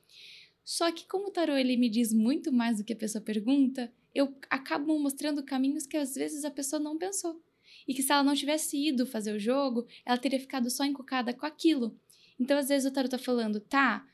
[0.65, 3.93] Só que como o tarô ele me diz muito mais do que a pessoa pergunta,
[4.15, 7.43] eu acabo mostrando caminhos que às vezes a pessoa não pensou.
[7.87, 11.35] E que se ela não tivesse ido fazer o jogo, ela teria ficado só encucada
[11.35, 11.99] com aquilo.
[12.39, 14.07] Então, às vezes o tarot tá falando, tá,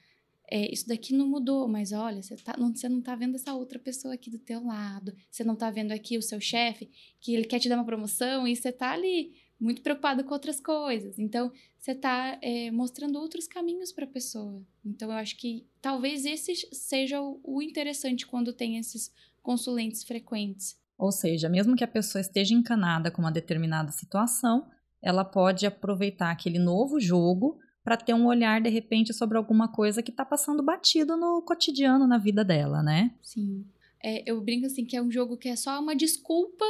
[0.50, 3.54] é, isso daqui não mudou, mas olha, você, tá, não, você não tá vendo essa
[3.54, 7.34] outra pessoa aqui do teu lado, você não tá vendo aqui o seu chefe, que
[7.34, 11.18] ele quer te dar uma promoção e você tá ali muito preocupado com outras coisas.
[11.18, 14.62] Então, você está é, mostrando outros caminhos para a pessoa.
[14.84, 20.78] Então, eu acho que talvez esse seja o interessante quando tem esses consulentes frequentes.
[20.98, 24.68] Ou seja, mesmo que a pessoa esteja encanada com uma determinada situação,
[25.02, 30.02] ela pode aproveitar aquele novo jogo para ter um olhar de repente sobre alguma coisa
[30.02, 33.14] que está passando batido no cotidiano na vida dela, né?
[33.22, 33.66] Sim.
[34.02, 36.64] É, eu brinco assim que é um jogo que é só uma desculpa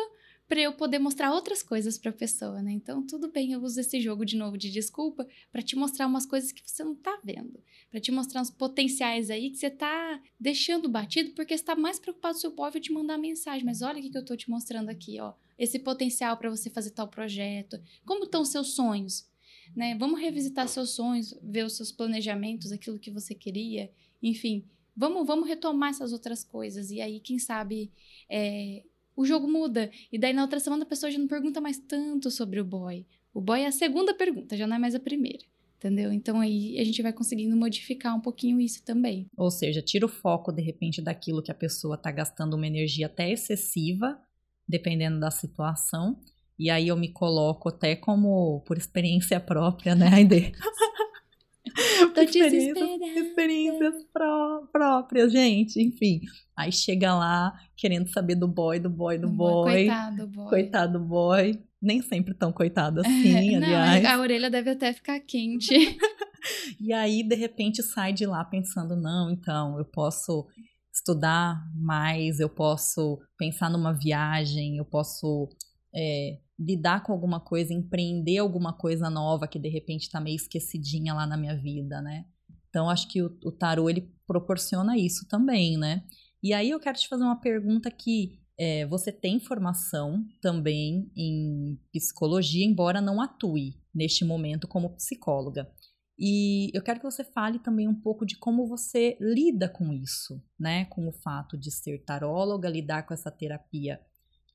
[0.47, 2.73] para eu poder mostrar outras coisas para a pessoa, né?
[2.73, 6.27] Então, tudo bem, eu uso esse jogo de novo de desculpa para te mostrar umas
[6.27, 7.59] coisas que você não tá vendo,
[7.91, 12.37] para te mostrar uns potenciais aí que você tá deixando batido porque está mais preocupado
[12.37, 14.91] se o vai te mandar mensagem, mas olha o que, que eu tô te mostrando
[14.91, 17.81] aqui, ó, esse potencial para você fazer tal projeto.
[18.05, 19.27] Como estão seus sonhos?
[19.75, 19.97] Né?
[19.97, 23.91] Vamos revisitar seus sonhos, ver os seus planejamentos, aquilo que você queria,
[24.23, 24.65] enfim,
[24.97, 26.91] vamos, vamos retomar essas outras coisas.
[26.91, 27.91] E aí, quem sabe,
[28.29, 28.83] é,
[29.17, 29.91] o jogo muda.
[30.11, 33.07] E daí na outra semana a pessoa já não pergunta mais tanto sobre o boy.
[33.33, 35.45] O boy é a segunda pergunta, já não é mais a primeira.
[35.77, 36.13] Entendeu?
[36.13, 39.27] Então aí a gente vai conseguindo modificar um pouquinho isso também.
[39.37, 43.07] Ou seja, tira o foco de repente daquilo que a pessoa está gastando uma energia
[43.07, 44.19] até excessiva,
[44.67, 46.19] dependendo da situação.
[46.59, 50.53] E aí eu me coloco até como por experiência própria, né, Aide?
[52.15, 55.83] Tô experiências, experiências pró próprias, gente.
[55.83, 56.21] Enfim,
[56.57, 59.87] aí chega lá querendo saber do boy, do boy, do boy.
[59.87, 60.49] Coitado, boy.
[60.49, 61.65] Coitado, boy.
[61.83, 64.05] Nem sempre tão coitado assim, Não, aliás.
[64.05, 65.75] A orelha deve até ficar quente.
[66.81, 70.47] e aí, de repente, sai de lá pensando: não, então, eu posso
[70.93, 75.49] estudar mais, eu posso pensar numa viagem, eu posso
[75.95, 81.15] é, lidar com alguma coisa, empreender alguma coisa nova que de repente está meio esquecidinha
[81.15, 82.27] lá na minha vida, né?
[82.69, 86.05] Então acho que o, o tarô ele proporciona isso também, né?
[86.43, 91.79] E aí eu quero te fazer uma pergunta que é, você tem formação também em
[91.93, 95.71] psicologia, embora não atue neste momento como psicóloga.
[96.17, 100.41] E eu quero que você fale também um pouco de como você lida com isso,
[100.59, 100.85] né?
[100.85, 104.01] Com o fato de ser taróloga, lidar com essa terapia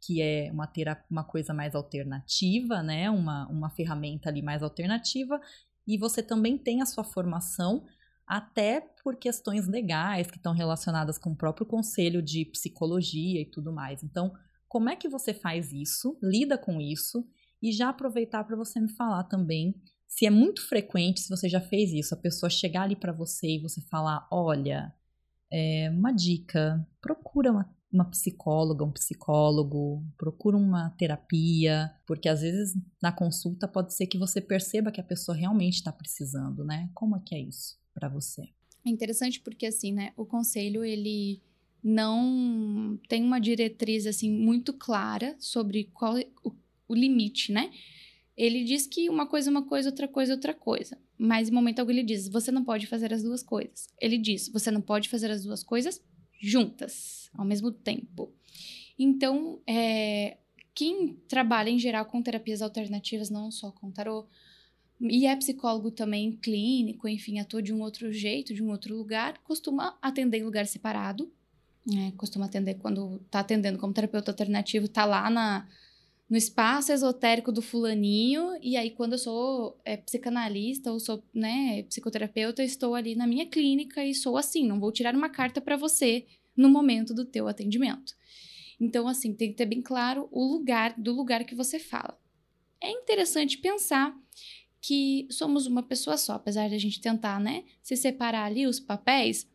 [0.01, 0.71] que é uma,
[1.09, 3.09] uma coisa mais alternativa, né?
[3.09, 5.39] Uma, uma ferramenta ali mais alternativa.
[5.87, 7.85] E você também tem a sua formação
[8.25, 13.73] até por questões legais que estão relacionadas com o próprio conselho de psicologia e tudo
[13.73, 14.03] mais.
[14.03, 14.31] Então,
[14.67, 16.17] como é que você faz isso?
[16.21, 17.27] Lida com isso
[17.61, 19.75] e já aproveitar para você me falar também
[20.07, 23.47] se é muito frequente, se você já fez isso, a pessoa chegar ali para você
[23.47, 24.91] e você falar, olha,
[25.51, 32.77] é, uma dica, procura uma uma psicóloga, um psicólogo, procura uma terapia, porque às vezes
[33.01, 36.89] na consulta pode ser que você perceba que a pessoa realmente está precisando, né?
[36.93, 38.43] Como é que é isso para você?
[38.85, 41.41] É interessante porque assim, né, o conselho ele
[41.83, 46.53] não tem uma diretriz assim muito clara sobre qual é o,
[46.87, 47.71] o limite, né?
[48.37, 50.97] Ele diz que uma coisa é uma coisa, outra coisa é outra coisa.
[51.17, 53.87] Mas em momento algum ele diz: você não pode fazer as duas coisas.
[53.99, 56.01] Ele diz: você não pode fazer as duas coisas
[56.39, 58.31] juntas, ao mesmo tempo.
[58.97, 60.37] Então, é,
[60.73, 64.25] quem trabalha em geral com terapias alternativas, não só com tarô,
[65.01, 69.37] e é psicólogo também clínico, enfim, atua de um outro jeito, de um outro lugar,
[69.43, 71.31] costuma atender em lugar separado,
[71.85, 72.11] né?
[72.17, 75.67] costuma atender quando está atendendo como terapeuta alternativo, está lá na,
[76.29, 81.81] no espaço esotérico do fulaninho, e aí quando eu sou é, psicanalista ou sou né,
[81.83, 85.59] psicoterapeuta, eu estou ali na minha clínica e sou assim, não vou tirar uma carta
[85.59, 88.13] para você no momento do teu atendimento.
[88.79, 92.17] Então, assim, tem que ter bem claro o lugar do lugar que você fala.
[92.79, 94.15] É interessante pensar
[94.79, 98.79] que somos uma pessoa só, apesar de a gente tentar, né, se separar ali os
[98.79, 99.49] papéis,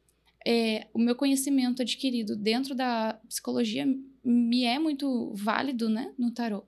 [0.47, 3.87] é, o meu conhecimento adquirido dentro da psicologia
[4.25, 6.65] me é muito válido, né, no tarô.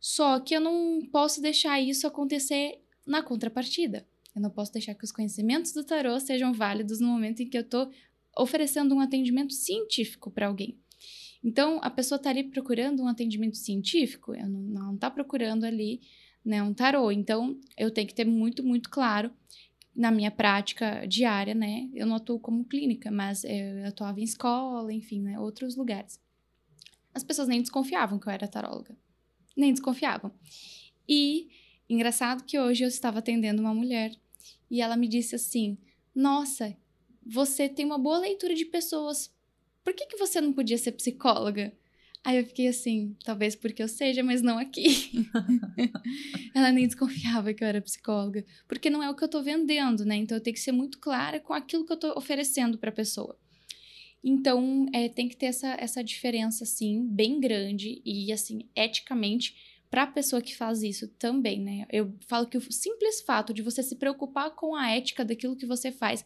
[0.00, 4.06] Só que eu não posso deixar isso acontecer na contrapartida.
[4.34, 7.56] Eu não posso deixar que os conhecimentos do tarô sejam válidos no momento em que
[7.56, 7.90] eu estou
[8.36, 10.76] oferecendo um atendimento científico para alguém.
[11.42, 16.00] Então, a pessoa está ali procurando um atendimento científico, eu não está procurando ali
[16.44, 17.12] né, um tarô.
[17.12, 19.30] Então, eu tenho que ter muito, muito claro
[19.94, 21.88] na minha prática diária, né?
[21.94, 25.38] Eu não atuo como clínica, mas eu atuava em escola, enfim, né?
[25.38, 26.18] Outros lugares.
[27.14, 28.96] As pessoas nem desconfiavam que eu era taróloga.
[29.56, 30.32] Nem desconfiavam.
[31.08, 31.48] E
[31.88, 34.12] engraçado que hoje eu estava atendendo uma mulher
[34.70, 35.78] e ela me disse assim:
[36.14, 36.76] Nossa,
[37.24, 39.32] você tem uma boa leitura de pessoas.
[39.84, 41.72] Por que, que você não podia ser psicóloga?
[42.24, 45.12] Aí eu fiquei assim, talvez porque eu seja, mas não aqui.
[46.56, 50.06] Ela nem desconfiava que eu era psicóloga, porque não é o que eu tô vendendo,
[50.06, 50.16] né?
[50.16, 52.94] Então eu tenho que ser muito clara com aquilo que eu tô oferecendo para a
[52.94, 53.38] pessoa.
[54.26, 59.54] Então, é, tem que ter essa, essa diferença, assim, bem grande e, assim, eticamente,
[59.90, 61.86] para a pessoa que faz isso também, né?
[61.92, 65.66] Eu falo que o simples fato de você se preocupar com a ética daquilo que
[65.66, 66.24] você faz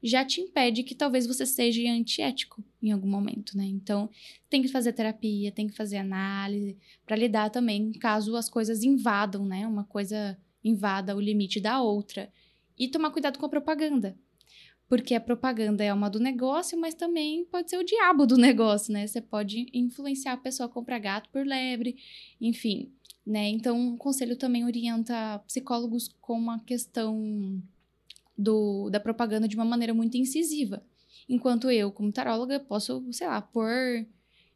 [0.00, 3.66] já te impede que talvez você seja antiético em algum momento, né?
[3.66, 4.08] Então,
[4.48, 9.44] tem que fazer terapia, tem que fazer análise para lidar também caso as coisas invadam,
[9.44, 9.66] né?
[9.66, 12.32] Uma coisa invada o limite da outra.
[12.78, 14.16] E tomar cuidado com a propaganda.
[14.90, 18.92] Porque a propaganda é uma do negócio, mas também pode ser o diabo do negócio,
[18.92, 19.06] né?
[19.06, 21.96] Você pode influenciar a pessoa a comprar gato por lebre,
[22.40, 22.92] enfim,
[23.24, 23.48] né?
[23.48, 27.62] Então, o conselho também orienta psicólogos com a questão
[28.36, 30.82] do, da propaganda de uma maneira muito incisiva.
[31.28, 34.04] Enquanto eu, como taróloga, posso, sei lá, pôr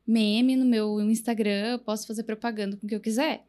[0.05, 3.47] meme no meu Instagram, posso fazer propaganda com o que eu quiser.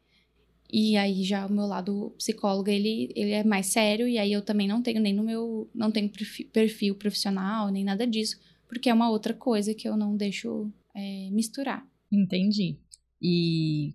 [0.72, 4.42] E aí já o meu lado psicóloga, ele, ele é mais sério, e aí eu
[4.42, 6.10] também não tenho nem no meu, não tenho
[6.52, 8.38] perfil profissional, nem nada disso,
[8.68, 11.86] porque é uma outra coisa que eu não deixo é, misturar.
[12.10, 12.78] Entendi.
[13.20, 13.94] E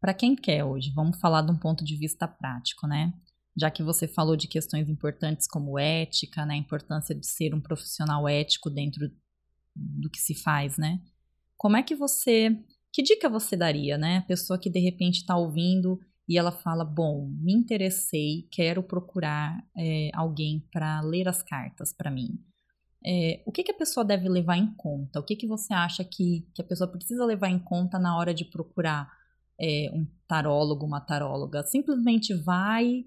[0.00, 3.12] para quem quer hoje, vamos falar de um ponto de vista prático, né?
[3.56, 7.60] já que você falou de questões importantes como ética, né, a importância de ser um
[7.60, 9.10] profissional ético dentro
[9.74, 11.00] do que se faz, né?
[11.56, 12.56] Como é que você,
[12.94, 14.18] que dica você daria, né?
[14.18, 19.66] A pessoa que de repente está ouvindo e ela fala, bom, me interessei, quero procurar
[19.76, 22.38] é, alguém para ler as cartas para mim.
[23.04, 25.18] É, o que, que a pessoa deve levar em conta?
[25.18, 28.32] O que, que você acha que, que a pessoa precisa levar em conta na hora
[28.32, 29.10] de procurar
[29.60, 31.64] é, um tarólogo, uma taróloga?
[31.64, 33.04] Simplesmente vai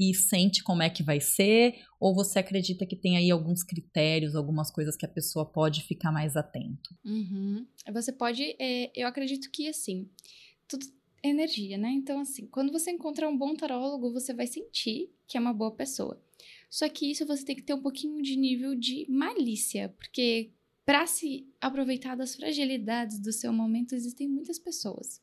[0.00, 1.74] e sente como é que vai ser?
[2.00, 6.10] Ou você acredita que tem aí alguns critérios, algumas coisas que a pessoa pode ficar
[6.10, 6.96] mais atento?
[7.04, 7.66] Uhum.
[7.92, 10.08] Você pode, é, eu acredito que assim,
[10.66, 10.86] tudo
[11.22, 11.90] é energia, né?
[11.90, 15.70] Então, assim, quando você encontrar um bom tarólogo, você vai sentir que é uma boa
[15.70, 16.18] pessoa.
[16.70, 20.50] Só que isso você tem que ter um pouquinho de nível de malícia, porque
[20.86, 25.20] para se aproveitar das fragilidades do seu momento, existem muitas pessoas.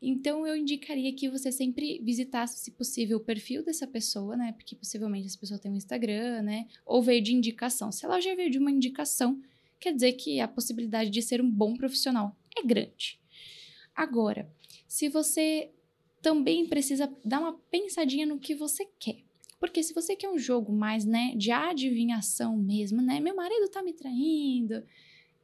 [0.00, 4.52] Então, eu indicaria que você sempre visitasse, se possível, o perfil dessa pessoa, né?
[4.52, 6.66] Porque possivelmente essa pessoa tem um Instagram, né?
[6.84, 7.90] Ou veio de indicação.
[7.90, 9.40] Se ela já veio de uma indicação,
[9.80, 13.20] quer dizer que a possibilidade de ser um bom profissional é grande.
[13.94, 14.50] Agora,
[14.86, 15.70] se você
[16.24, 19.18] também precisa dar uma pensadinha no que você quer.
[19.60, 23.20] Porque se você quer um jogo mais, né, de adivinhação mesmo, né?
[23.20, 24.82] Meu marido tá me traindo,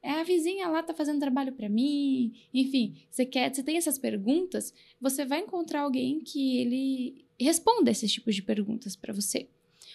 [0.02, 3.98] é a vizinha lá tá fazendo trabalho para mim, enfim, você quer, você tem essas
[3.98, 9.48] perguntas, você vai encontrar alguém que ele responda esses tipos de perguntas para você.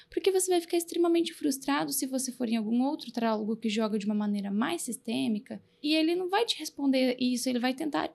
[0.09, 3.97] Porque você vai ficar extremamente frustrado se você for em algum outro tarólogo que joga
[3.97, 8.13] de uma maneira mais sistêmica e ele não vai te responder isso, ele vai tentar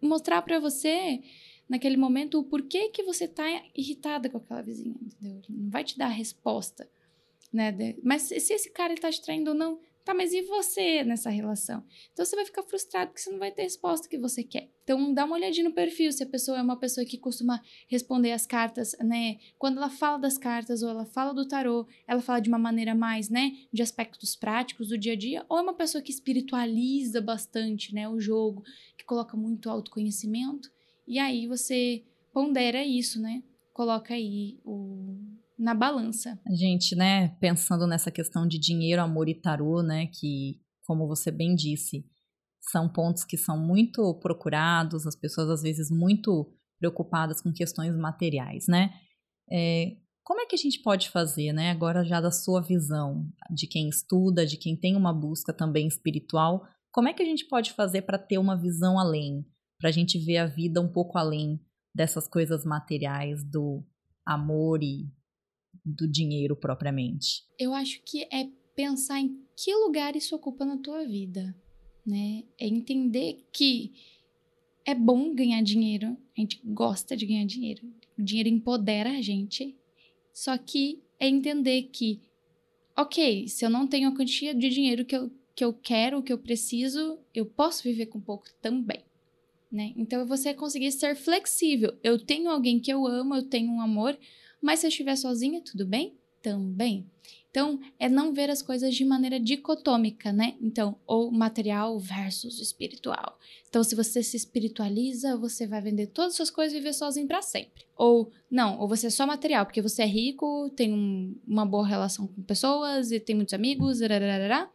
[0.00, 1.20] mostrar para você
[1.68, 3.44] naquele momento o porquê que você tá
[3.76, 5.42] irritada com aquela vizinha, entendeu?
[5.48, 6.88] Ele não vai te dar a resposta,
[7.52, 7.72] né?
[8.02, 11.84] Mas se esse cara tá te traindo ou não, Tá, mas e você nessa relação?
[12.12, 14.70] Então você vai ficar frustrado porque você não vai ter a resposta que você quer.
[14.82, 18.32] Então dá uma olhadinha no perfil se a pessoa é uma pessoa que costuma responder
[18.32, 19.36] as cartas, né?
[19.58, 22.94] Quando ela fala das cartas ou ela fala do tarô, ela fala de uma maneira
[22.94, 27.20] mais, né, de aspectos práticos do dia a dia, ou é uma pessoa que espiritualiza
[27.20, 28.62] bastante, né, o jogo,
[28.96, 30.70] que coloca muito autoconhecimento.
[31.06, 33.42] E aí você pondera isso, né?
[33.72, 36.40] Coloca aí o na balança.
[36.46, 41.30] A gente, né, pensando nessa questão de dinheiro, amor e tarô, né, que, como você
[41.30, 42.04] bem disse,
[42.62, 48.66] são pontos que são muito procurados, as pessoas às vezes muito preocupadas com questões materiais,
[48.66, 48.90] né?
[49.52, 53.66] É, como é que a gente pode fazer, né, agora já da sua visão, de
[53.66, 57.72] quem estuda, de quem tem uma busca também espiritual, como é que a gente pode
[57.72, 59.44] fazer para ter uma visão além,
[59.78, 61.60] para a gente ver a vida um pouco além
[61.94, 63.84] dessas coisas materiais do
[64.24, 65.10] amor e
[65.84, 67.44] do dinheiro propriamente?
[67.58, 71.54] Eu acho que é pensar em que lugar isso ocupa na tua vida,
[72.06, 72.44] né?
[72.58, 73.92] É entender que
[74.84, 77.82] é bom ganhar dinheiro, a gente gosta de ganhar dinheiro,
[78.18, 79.76] o dinheiro empodera a gente,
[80.32, 82.20] só que é entender que,
[82.96, 86.32] ok, se eu não tenho a quantia de dinheiro que eu, que eu quero, que
[86.32, 89.04] eu preciso, eu posso viver com pouco também.
[89.70, 89.92] Né?
[89.96, 91.96] Então, é você conseguir ser flexível.
[92.02, 94.18] Eu tenho alguém que eu amo, eu tenho um amor,
[94.60, 96.14] mas se eu estiver sozinha, tudo bem?
[96.42, 97.06] Também.
[97.50, 100.54] Então, é não ver as coisas de maneira dicotômica, né?
[100.60, 103.38] Então, ou material versus espiritual.
[103.68, 107.26] Então, se você se espiritualiza, você vai vender todas as suas coisas e viver sozinho
[107.26, 107.84] para sempre.
[107.96, 111.86] Ou não, ou você é só material, porque você é rico, tem um, uma boa
[111.86, 114.70] relação com pessoas e tem muitos amigos, rararara,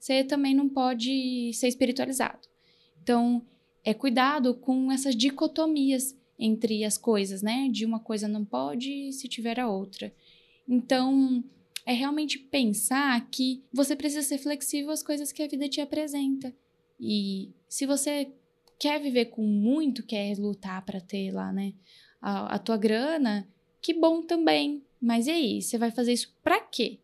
[0.00, 2.48] você também não pode ser espiritualizado.
[3.02, 3.42] Então,
[3.84, 7.68] é cuidado com essas dicotomias entre as coisas, né?
[7.70, 10.12] De uma coisa não pode se tiver a outra.
[10.68, 11.42] Então,
[11.84, 16.54] é realmente pensar que você precisa ser flexível às coisas que a vida te apresenta.
[16.98, 18.32] E se você
[18.78, 21.72] quer viver com muito, quer lutar para ter lá, né,
[22.20, 23.48] a, a tua grana,
[23.80, 24.82] que bom também.
[25.00, 26.98] Mas e aí, você vai fazer isso para quê?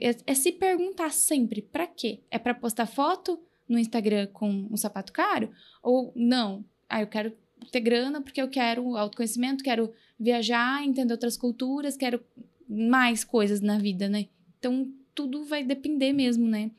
[0.00, 2.20] É, é, se perguntar sempre, para quê?
[2.30, 5.50] É para postar foto no Instagram com um sapato caro?
[5.82, 6.64] Ou não?
[6.88, 7.32] Ah, eu quero
[7.70, 12.22] ter grana porque eu quero autoconhecimento, quero viajar, entender outras culturas, quero
[12.68, 14.28] mais coisas na vida, né?
[14.58, 16.70] Então, tudo vai depender mesmo, né?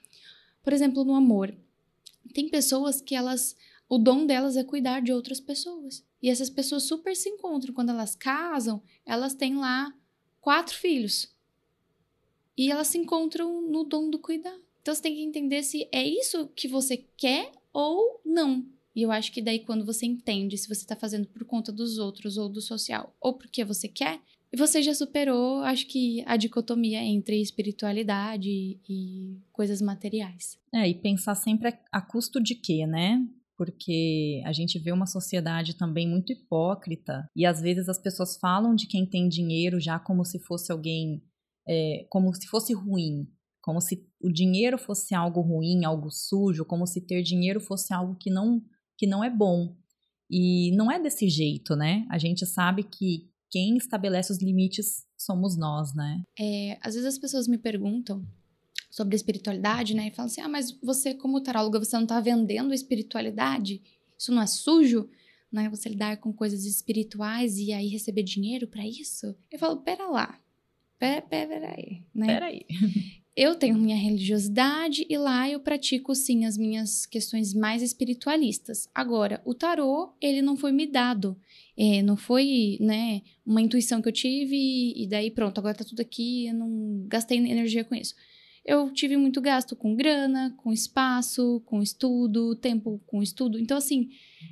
[0.64, 1.54] Por exemplo, no amor.
[2.34, 3.56] Tem pessoas que elas.
[3.88, 6.04] O dom delas é cuidar de outras pessoas.
[6.22, 7.74] E essas pessoas super se encontram.
[7.74, 9.94] Quando elas casam, elas têm lá
[10.40, 11.34] quatro filhos.
[12.58, 14.58] E elas se encontram no dom do cuidar.
[14.82, 18.66] Então você tem que entender se é isso que você quer ou não.
[18.96, 21.98] E eu acho que daí quando você entende se você está fazendo por conta dos
[21.98, 24.20] outros ou do social ou porque você quer,
[24.56, 30.60] você já superou, acho que a dicotomia entre espiritualidade e coisas materiais.
[30.72, 33.20] É, e pensar sempre a custo de quê, né?
[33.58, 38.76] porque a gente vê uma sociedade também muito hipócrita e às vezes as pessoas falam
[38.76, 41.22] de quem tem dinheiro já como se fosse alguém,
[41.68, 43.28] é, como se fosse ruim,
[43.62, 48.16] como se o dinheiro fosse algo ruim, algo sujo, como se ter dinheiro fosse algo
[48.16, 48.62] que não
[49.04, 49.76] que não é bom.
[50.30, 52.08] E não é desse jeito, né?
[52.10, 56.24] A gente sabe que quem estabelece os limites somos nós, né?
[56.40, 58.26] É, às vezes as pessoas me perguntam
[58.90, 60.08] sobre espiritualidade, né?
[60.08, 63.82] E falam assim: ah, mas você, como taróloga, você não está vendendo espiritualidade?
[64.18, 65.10] Isso não é sujo?
[65.52, 65.68] Né?
[65.68, 69.36] Você lidar com coisas espirituais e aí receber dinheiro para isso?
[69.52, 70.40] Eu falo: pera lá.
[70.98, 72.02] Pera, pera, pera aí.
[72.16, 72.28] Né?
[72.28, 72.66] Pera aí.
[73.36, 78.88] eu tenho minha religiosidade e lá eu pratico sim as minhas questões mais espiritualistas.
[78.94, 81.36] Agora, o tarô, ele não foi me dado.
[81.76, 86.02] É, não foi, né, uma intuição que eu tive e daí pronto, agora tá tudo
[86.02, 88.14] aqui, eu não gastei energia com isso.
[88.64, 93.60] Eu tive muito gasto com grana, com espaço, com estudo, tempo com estudo.
[93.60, 94.10] Então, assim,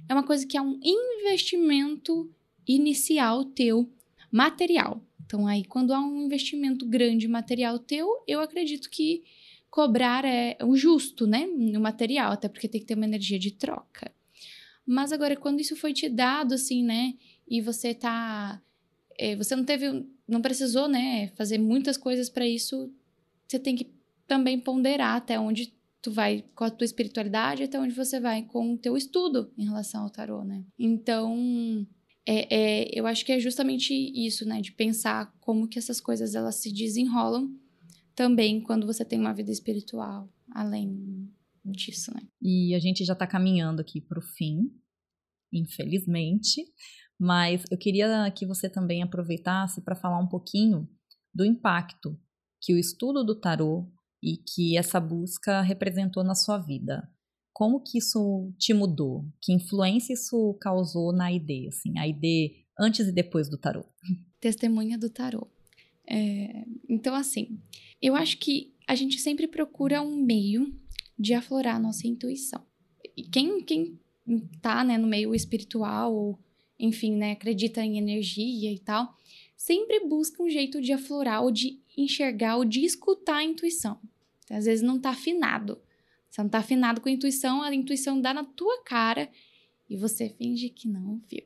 [0.09, 2.29] é uma coisa que é um investimento
[2.67, 3.89] inicial teu,
[4.31, 5.01] material.
[5.31, 9.23] Então, aí, quando há um investimento grande material teu, eu acredito que
[9.69, 11.45] cobrar é o justo, né?
[11.45, 14.11] No material, até porque tem que ter uma energia de troca.
[14.85, 17.13] Mas agora, quando isso foi te dado, assim, né?
[17.47, 18.61] E você tá.
[19.17, 20.05] É, você não teve.
[20.27, 21.29] Não precisou, né?
[21.37, 22.93] Fazer muitas coisas para isso.
[23.47, 23.89] Você tem que
[24.27, 28.73] também ponderar até onde tu vai com a tua espiritualidade, até onde você vai com
[28.73, 30.65] o teu estudo em relação ao tarô, né?
[30.77, 31.87] Então,
[32.27, 34.61] é, é, eu acho que é justamente isso, né?
[34.61, 37.49] De pensar como que essas coisas elas se desenrolam
[38.15, 41.29] também quando você tem uma vida espiritual, além
[41.65, 42.21] disso, né?
[42.41, 44.71] E a gente já está caminhando aqui para o fim,
[45.51, 46.65] infelizmente,
[47.19, 50.87] mas eu queria que você também aproveitasse para falar um pouquinho
[51.33, 52.19] do impacto
[52.61, 53.91] que o estudo do tarô
[54.21, 57.09] e que essa busca representou na sua vida.
[57.61, 59.23] Como que isso te mudou?
[59.39, 63.85] Que influência isso causou na ID, assim, a ID antes e depois do tarô?
[64.39, 65.47] Testemunha do tarô.
[66.09, 67.59] É, então, assim,
[68.01, 70.75] eu acho que a gente sempre procura um meio
[71.19, 72.65] de aflorar a nossa intuição.
[73.15, 73.99] E quem, quem
[74.59, 76.39] tá, né, no meio espiritual, ou,
[76.79, 79.15] enfim, né, acredita em energia e tal,
[79.55, 83.99] sempre busca um jeito de aflorar ou de enxergar ou de escutar a intuição.
[84.45, 85.79] Então, às vezes não tá afinado.
[86.31, 89.29] Você não tá afinado com a intuição, a intuição dá na tua cara
[89.89, 91.43] e você finge que não viu.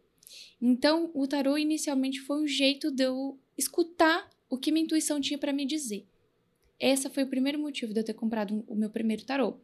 [0.61, 5.39] Então, o tarô inicialmente foi um jeito de eu escutar o que minha intuição tinha
[5.39, 6.05] para me dizer.
[6.79, 9.59] Esse foi o primeiro motivo de eu ter comprado o meu primeiro tarô.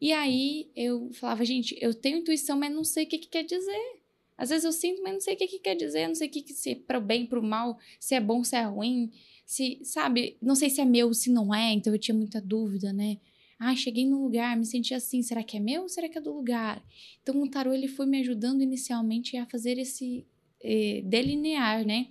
[0.00, 3.42] E aí eu falava, gente, eu tenho intuição, mas não sei o que, que quer
[3.42, 4.00] dizer.
[4.38, 6.30] Às vezes eu sinto, mas não sei o que, que quer dizer, não sei o
[6.30, 8.62] que, que se é para o bem, para o mal, se é bom, se é
[8.62, 9.10] ruim,
[9.44, 12.92] se, sabe, não sei se é meu, se não é, então eu tinha muita dúvida,
[12.92, 13.18] né?
[13.58, 16.20] Ah, cheguei num lugar, me senti assim, será que é meu ou será que é
[16.20, 16.84] do lugar?
[17.22, 20.26] Então o tarô ele foi me ajudando inicialmente a fazer esse
[20.62, 22.08] eh, delinear, né?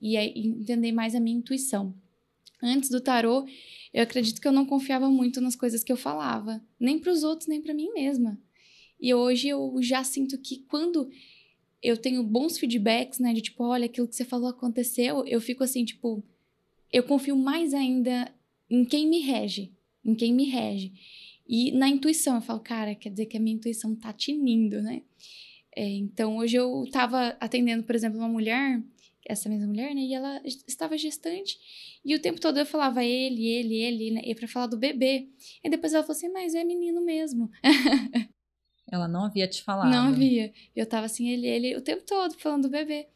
[0.00, 1.94] E entender mais a minha intuição.
[2.62, 3.46] Antes do tarô,
[3.92, 7.22] eu acredito que eu não confiava muito nas coisas que eu falava, nem para os
[7.22, 8.38] outros, nem para mim mesma.
[9.00, 11.10] E hoje eu já sinto que quando
[11.82, 15.62] eu tenho bons feedbacks, né, de tipo, olha, aquilo que você falou aconteceu, eu fico
[15.62, 16.24] assim, tipo,
[16.92, 18.32] eu confio mais ainda
[18.70, 19.72] em quem me rege,
[20.06, 20.92] em quem me rege.
[21.48, 25.02] E na intuição, eu falo, cara, quer dizer que a minha intuição tá tinindo, né?
[25.74, 28.82] É, então, hoje eu tava atendendo, por exemplo, uma mulher,
[29.24, 30.00] essa mesma mulher, né?
[30.00, 31.58] E ela estava gestante,
[32.04, 34.22] e o tempo todo eu falava ele, ele, ele, né?
[34.24, 35.28] E pra falar do bebê.
[35.62, 37.50] E depois ela falou assim, mas é menino mesmo.
[38.90, 39.90] ela não havia te falado.
[39.90, 40.52] Não havia.
[40.74, 43.08] Eu tava assim, ele, ele, o tempo todo falando do bebê.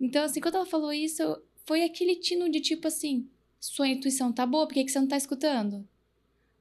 [0.00, 1.22] Então, assim, quando ela falou isso,
[1.64, 3.28] foi aquele tino de tipo assim,
[3.60, 5.88] sua intuição tá boa, por que, que você não tá escutando?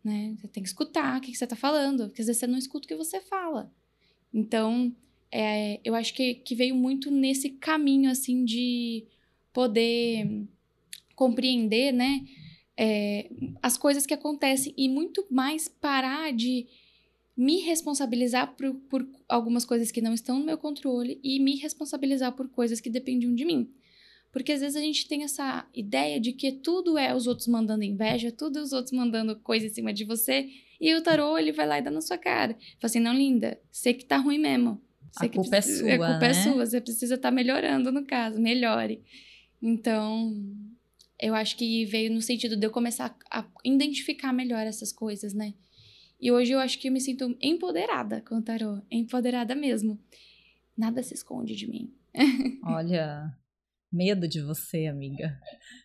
[0.03, 0.35] Né?
[0.37, 2.85] Você tem que escutar o que, você tá falando, porque às vezes você não escuta
[2.85, 3.71] o que você fala.
[4.33, 4.95] Então,
[5.31, 9.05] é, eu acho que, que veio muito nesse caminho, assim, de
[9.53, 10.47] poder
[11.15, 12.25] compreender, né,
[12.75, 13.29] é,
[13.61, 16.67] as coisas que acontecem e muito mais parar de
[17.35, 22.33] me responsabilizar por, por algumas coisas que não estão no meu controle e me responsabilizar
[22.33, 23.71] por coisas que dependiam de mim.
[24.31, 27.83] Porque às vezes a gente tem essa ideia de que tudo é os outros mandando
[27.83, 31.51] inveja, tudo é os outros mandando coisa em cima de você, e o tarô ele
[31.51, 32.53] vai lá e dá na sua cara.
[32.53, 34.81] Fala assim: não, linda, sei que tá ruim mesmo.
[35.17, 35.93] a culpa é sua.
[35.93, 36.29] A culpa né?
[36.29, 39.03] é sua, você precisa estar tá melhorando no caso, melhore.
[39.61, 40.33] Então,
[41.19, 45.53] eu acho que veio no sentido de eu começar a identificar melhor essas coisas, né?
[46.19, 49.99] E hoje eu acho que eu me sinto empoderada com o tarô, empoderada mesmo.
[50.77, 51.93] Nada se esconde de mim.
[52.63, 53.35] Olha,
[53.91, 55.37] medo de você, amiga.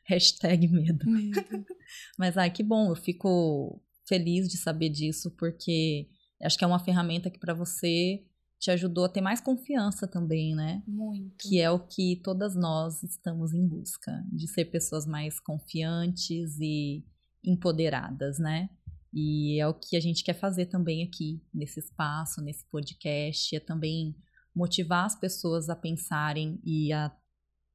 [0.07, 1.11] Hashtag medo.
[1.11, 1.67] medo.
[2.19, 6.09] Mas, ai, que bom, eu fico feliz de saber disso, porque
[6.43, 8.25] acho que é uma ferramenta que para você
[8.59, 10.83] te ajudou a ter mais confiança também, né?
[10.87, 11.37] Muito.
[11.41, 17.05] Que é o que todas nós estamos em busca, de ser pessoas mais confiantes e
[17.45, 18.71] empoderadas, né?
[19.13, 23.61] E é o que a gente quer fazer também aqui nesse espaço, nesse podcast, é
[23.61, 24.17] também
[24.55, 27.15] motivar as pessoas a pensarem e a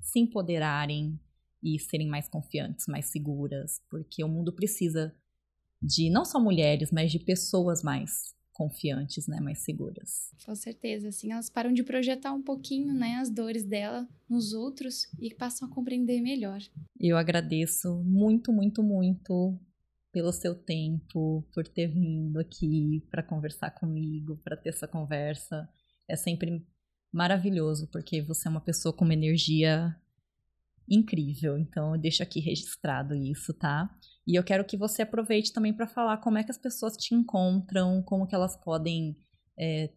[0.02, 1.20] se empoderarem
[1.64, 5.16] e serem mais confiantes, mais seguras, porque o mundo precisa
[5.82, 10.32] de não só mulheres, mas de pessoas mais confiantes, né, mais seguras.
[10.46, 15.08] Com certeza, assim, elas param de projetar um pouquinho, né, as dores dela nos outros
[15.20, 16.60] e passam a compreender melhor.
[17.00, 19.60] Eu agradeço muito, muito, muito
[20.12, 25.68] pelo seu tempo, por ter vindo aqui para conversar comigo, para ter essa conversa.
[26.08, 26.66] É sempre
[27.12, 29.96] maravilhoso, porque você é uma pessoa com uma energia
[30.90, 31.58] incrível.
[31.58, 33.90] Então, eu deixo aqui registrado isso, tá?
[34.28, 37.16] E eu quero que você aproveite também para falar como é que as pessoas te
[37.16, 39.18] encontram, como que elas podem
[39.58, 39.90] é,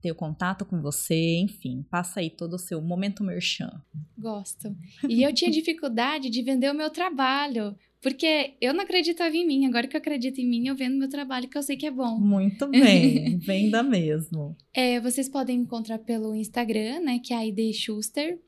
[0.00, 3.82] ter contato com você, enfim, passa aí todo o seu momento merchan.
[4.18, 4.74] Gosto.
[5.08, 9.66] E eu tinha dificuldade de vender o meu trabalho, porque eu não acreditava em mim.
[9.66, 11.90] Agora que eu acredito em mim, eu vendo meu trabalho, que eu sei que é
[11.90, 12.18] bom.
[12.18, 14.56] Muito bem, venda mesmo.
[14.72, 18.38] É, vocês podem encontrar pelo Instagram, né, que é a ID Schuster.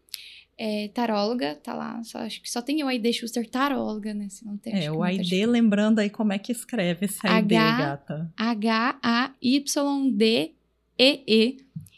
[0.57, 2.03] É, taróloga, tá lá.
[2.05, 4.29] Só, acho que só tem o ID Schuster taróloga, né?
[4.29, 7.53] Se não tem, é, o ID, tá lembrando aí como é que escreve esse ID,
[7.53, 8.33] H gata.
[8.37, 9.33] H-A-Y-D-E-E.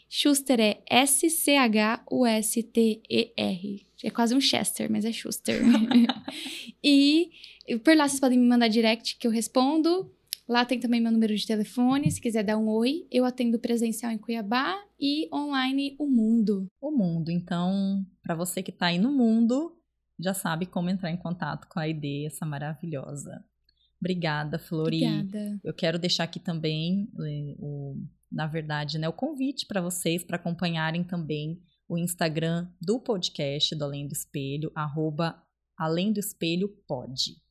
[0.09, 2.05] Schuster é S-C-H-U-S-T-E-R.
[4.03, 5.61] É quase um Chester, mas é Schuster.
[6.83, 7.31] e
[7.83, 10.11] por lá vocês podem me mandar direct que eu respondo.
[10.47, 13.07] Lá tem também meu número de telefone, se quiser dar um oi.
[13.11, 16.67] Eu atendo presencial em Cuiabá e online o mundo.
[16.79, 17.31] O mundo.
[17.31, 19.75] Então, para você que está aí no mundo,
[20.19, 23.43] já sabe como entrar em contato com a ID, essa maravilhosa.
[23.99, 25.03] Obrigada, Flori.
[25.03, 25.59] Obrigada.
[25.63, 27.95] Eu quero deixar aqui também, eh, o,
[28.31, 33.83] na verdade, né, o convite para vocês para acompanharem também o Instagram do podcast do
[33.83, 35.41] Além do Espelho, arroba
[35.77, 37.41] Além do Espelho Pode.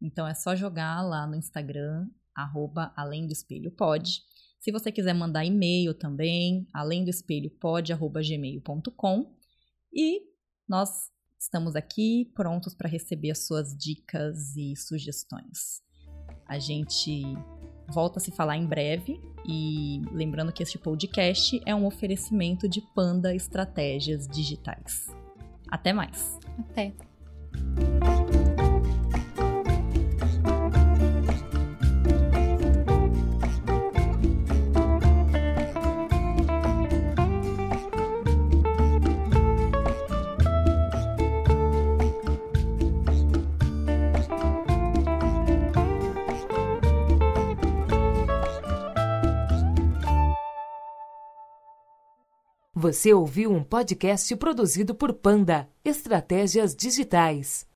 [0.00, 4.22] Então é só jogar lá no Instagram, arroba Além do Espelho Pode.
[4.60, 9.34] Se você quiser mandar e-mail também, além do espelho pode, arroba gmail.com.
[9.90, 10.20] E
[10.68, 15.82] nós estamos aqui prontos para receber as suas dicas e sugestões.
[16.46, 17.22] A gente
[17.90, 22.80] volta a se falar em breve e lembrando que este podcast é um oferecimento de
[22.94, 25.08] Panda Estratégias Digitais.
[25.70, 26.38] Até mais.
[26.58, 26.92] Até.
[52.92, 57.69] Você ouviu um podcast produzido por Panda Estratégias Digitais.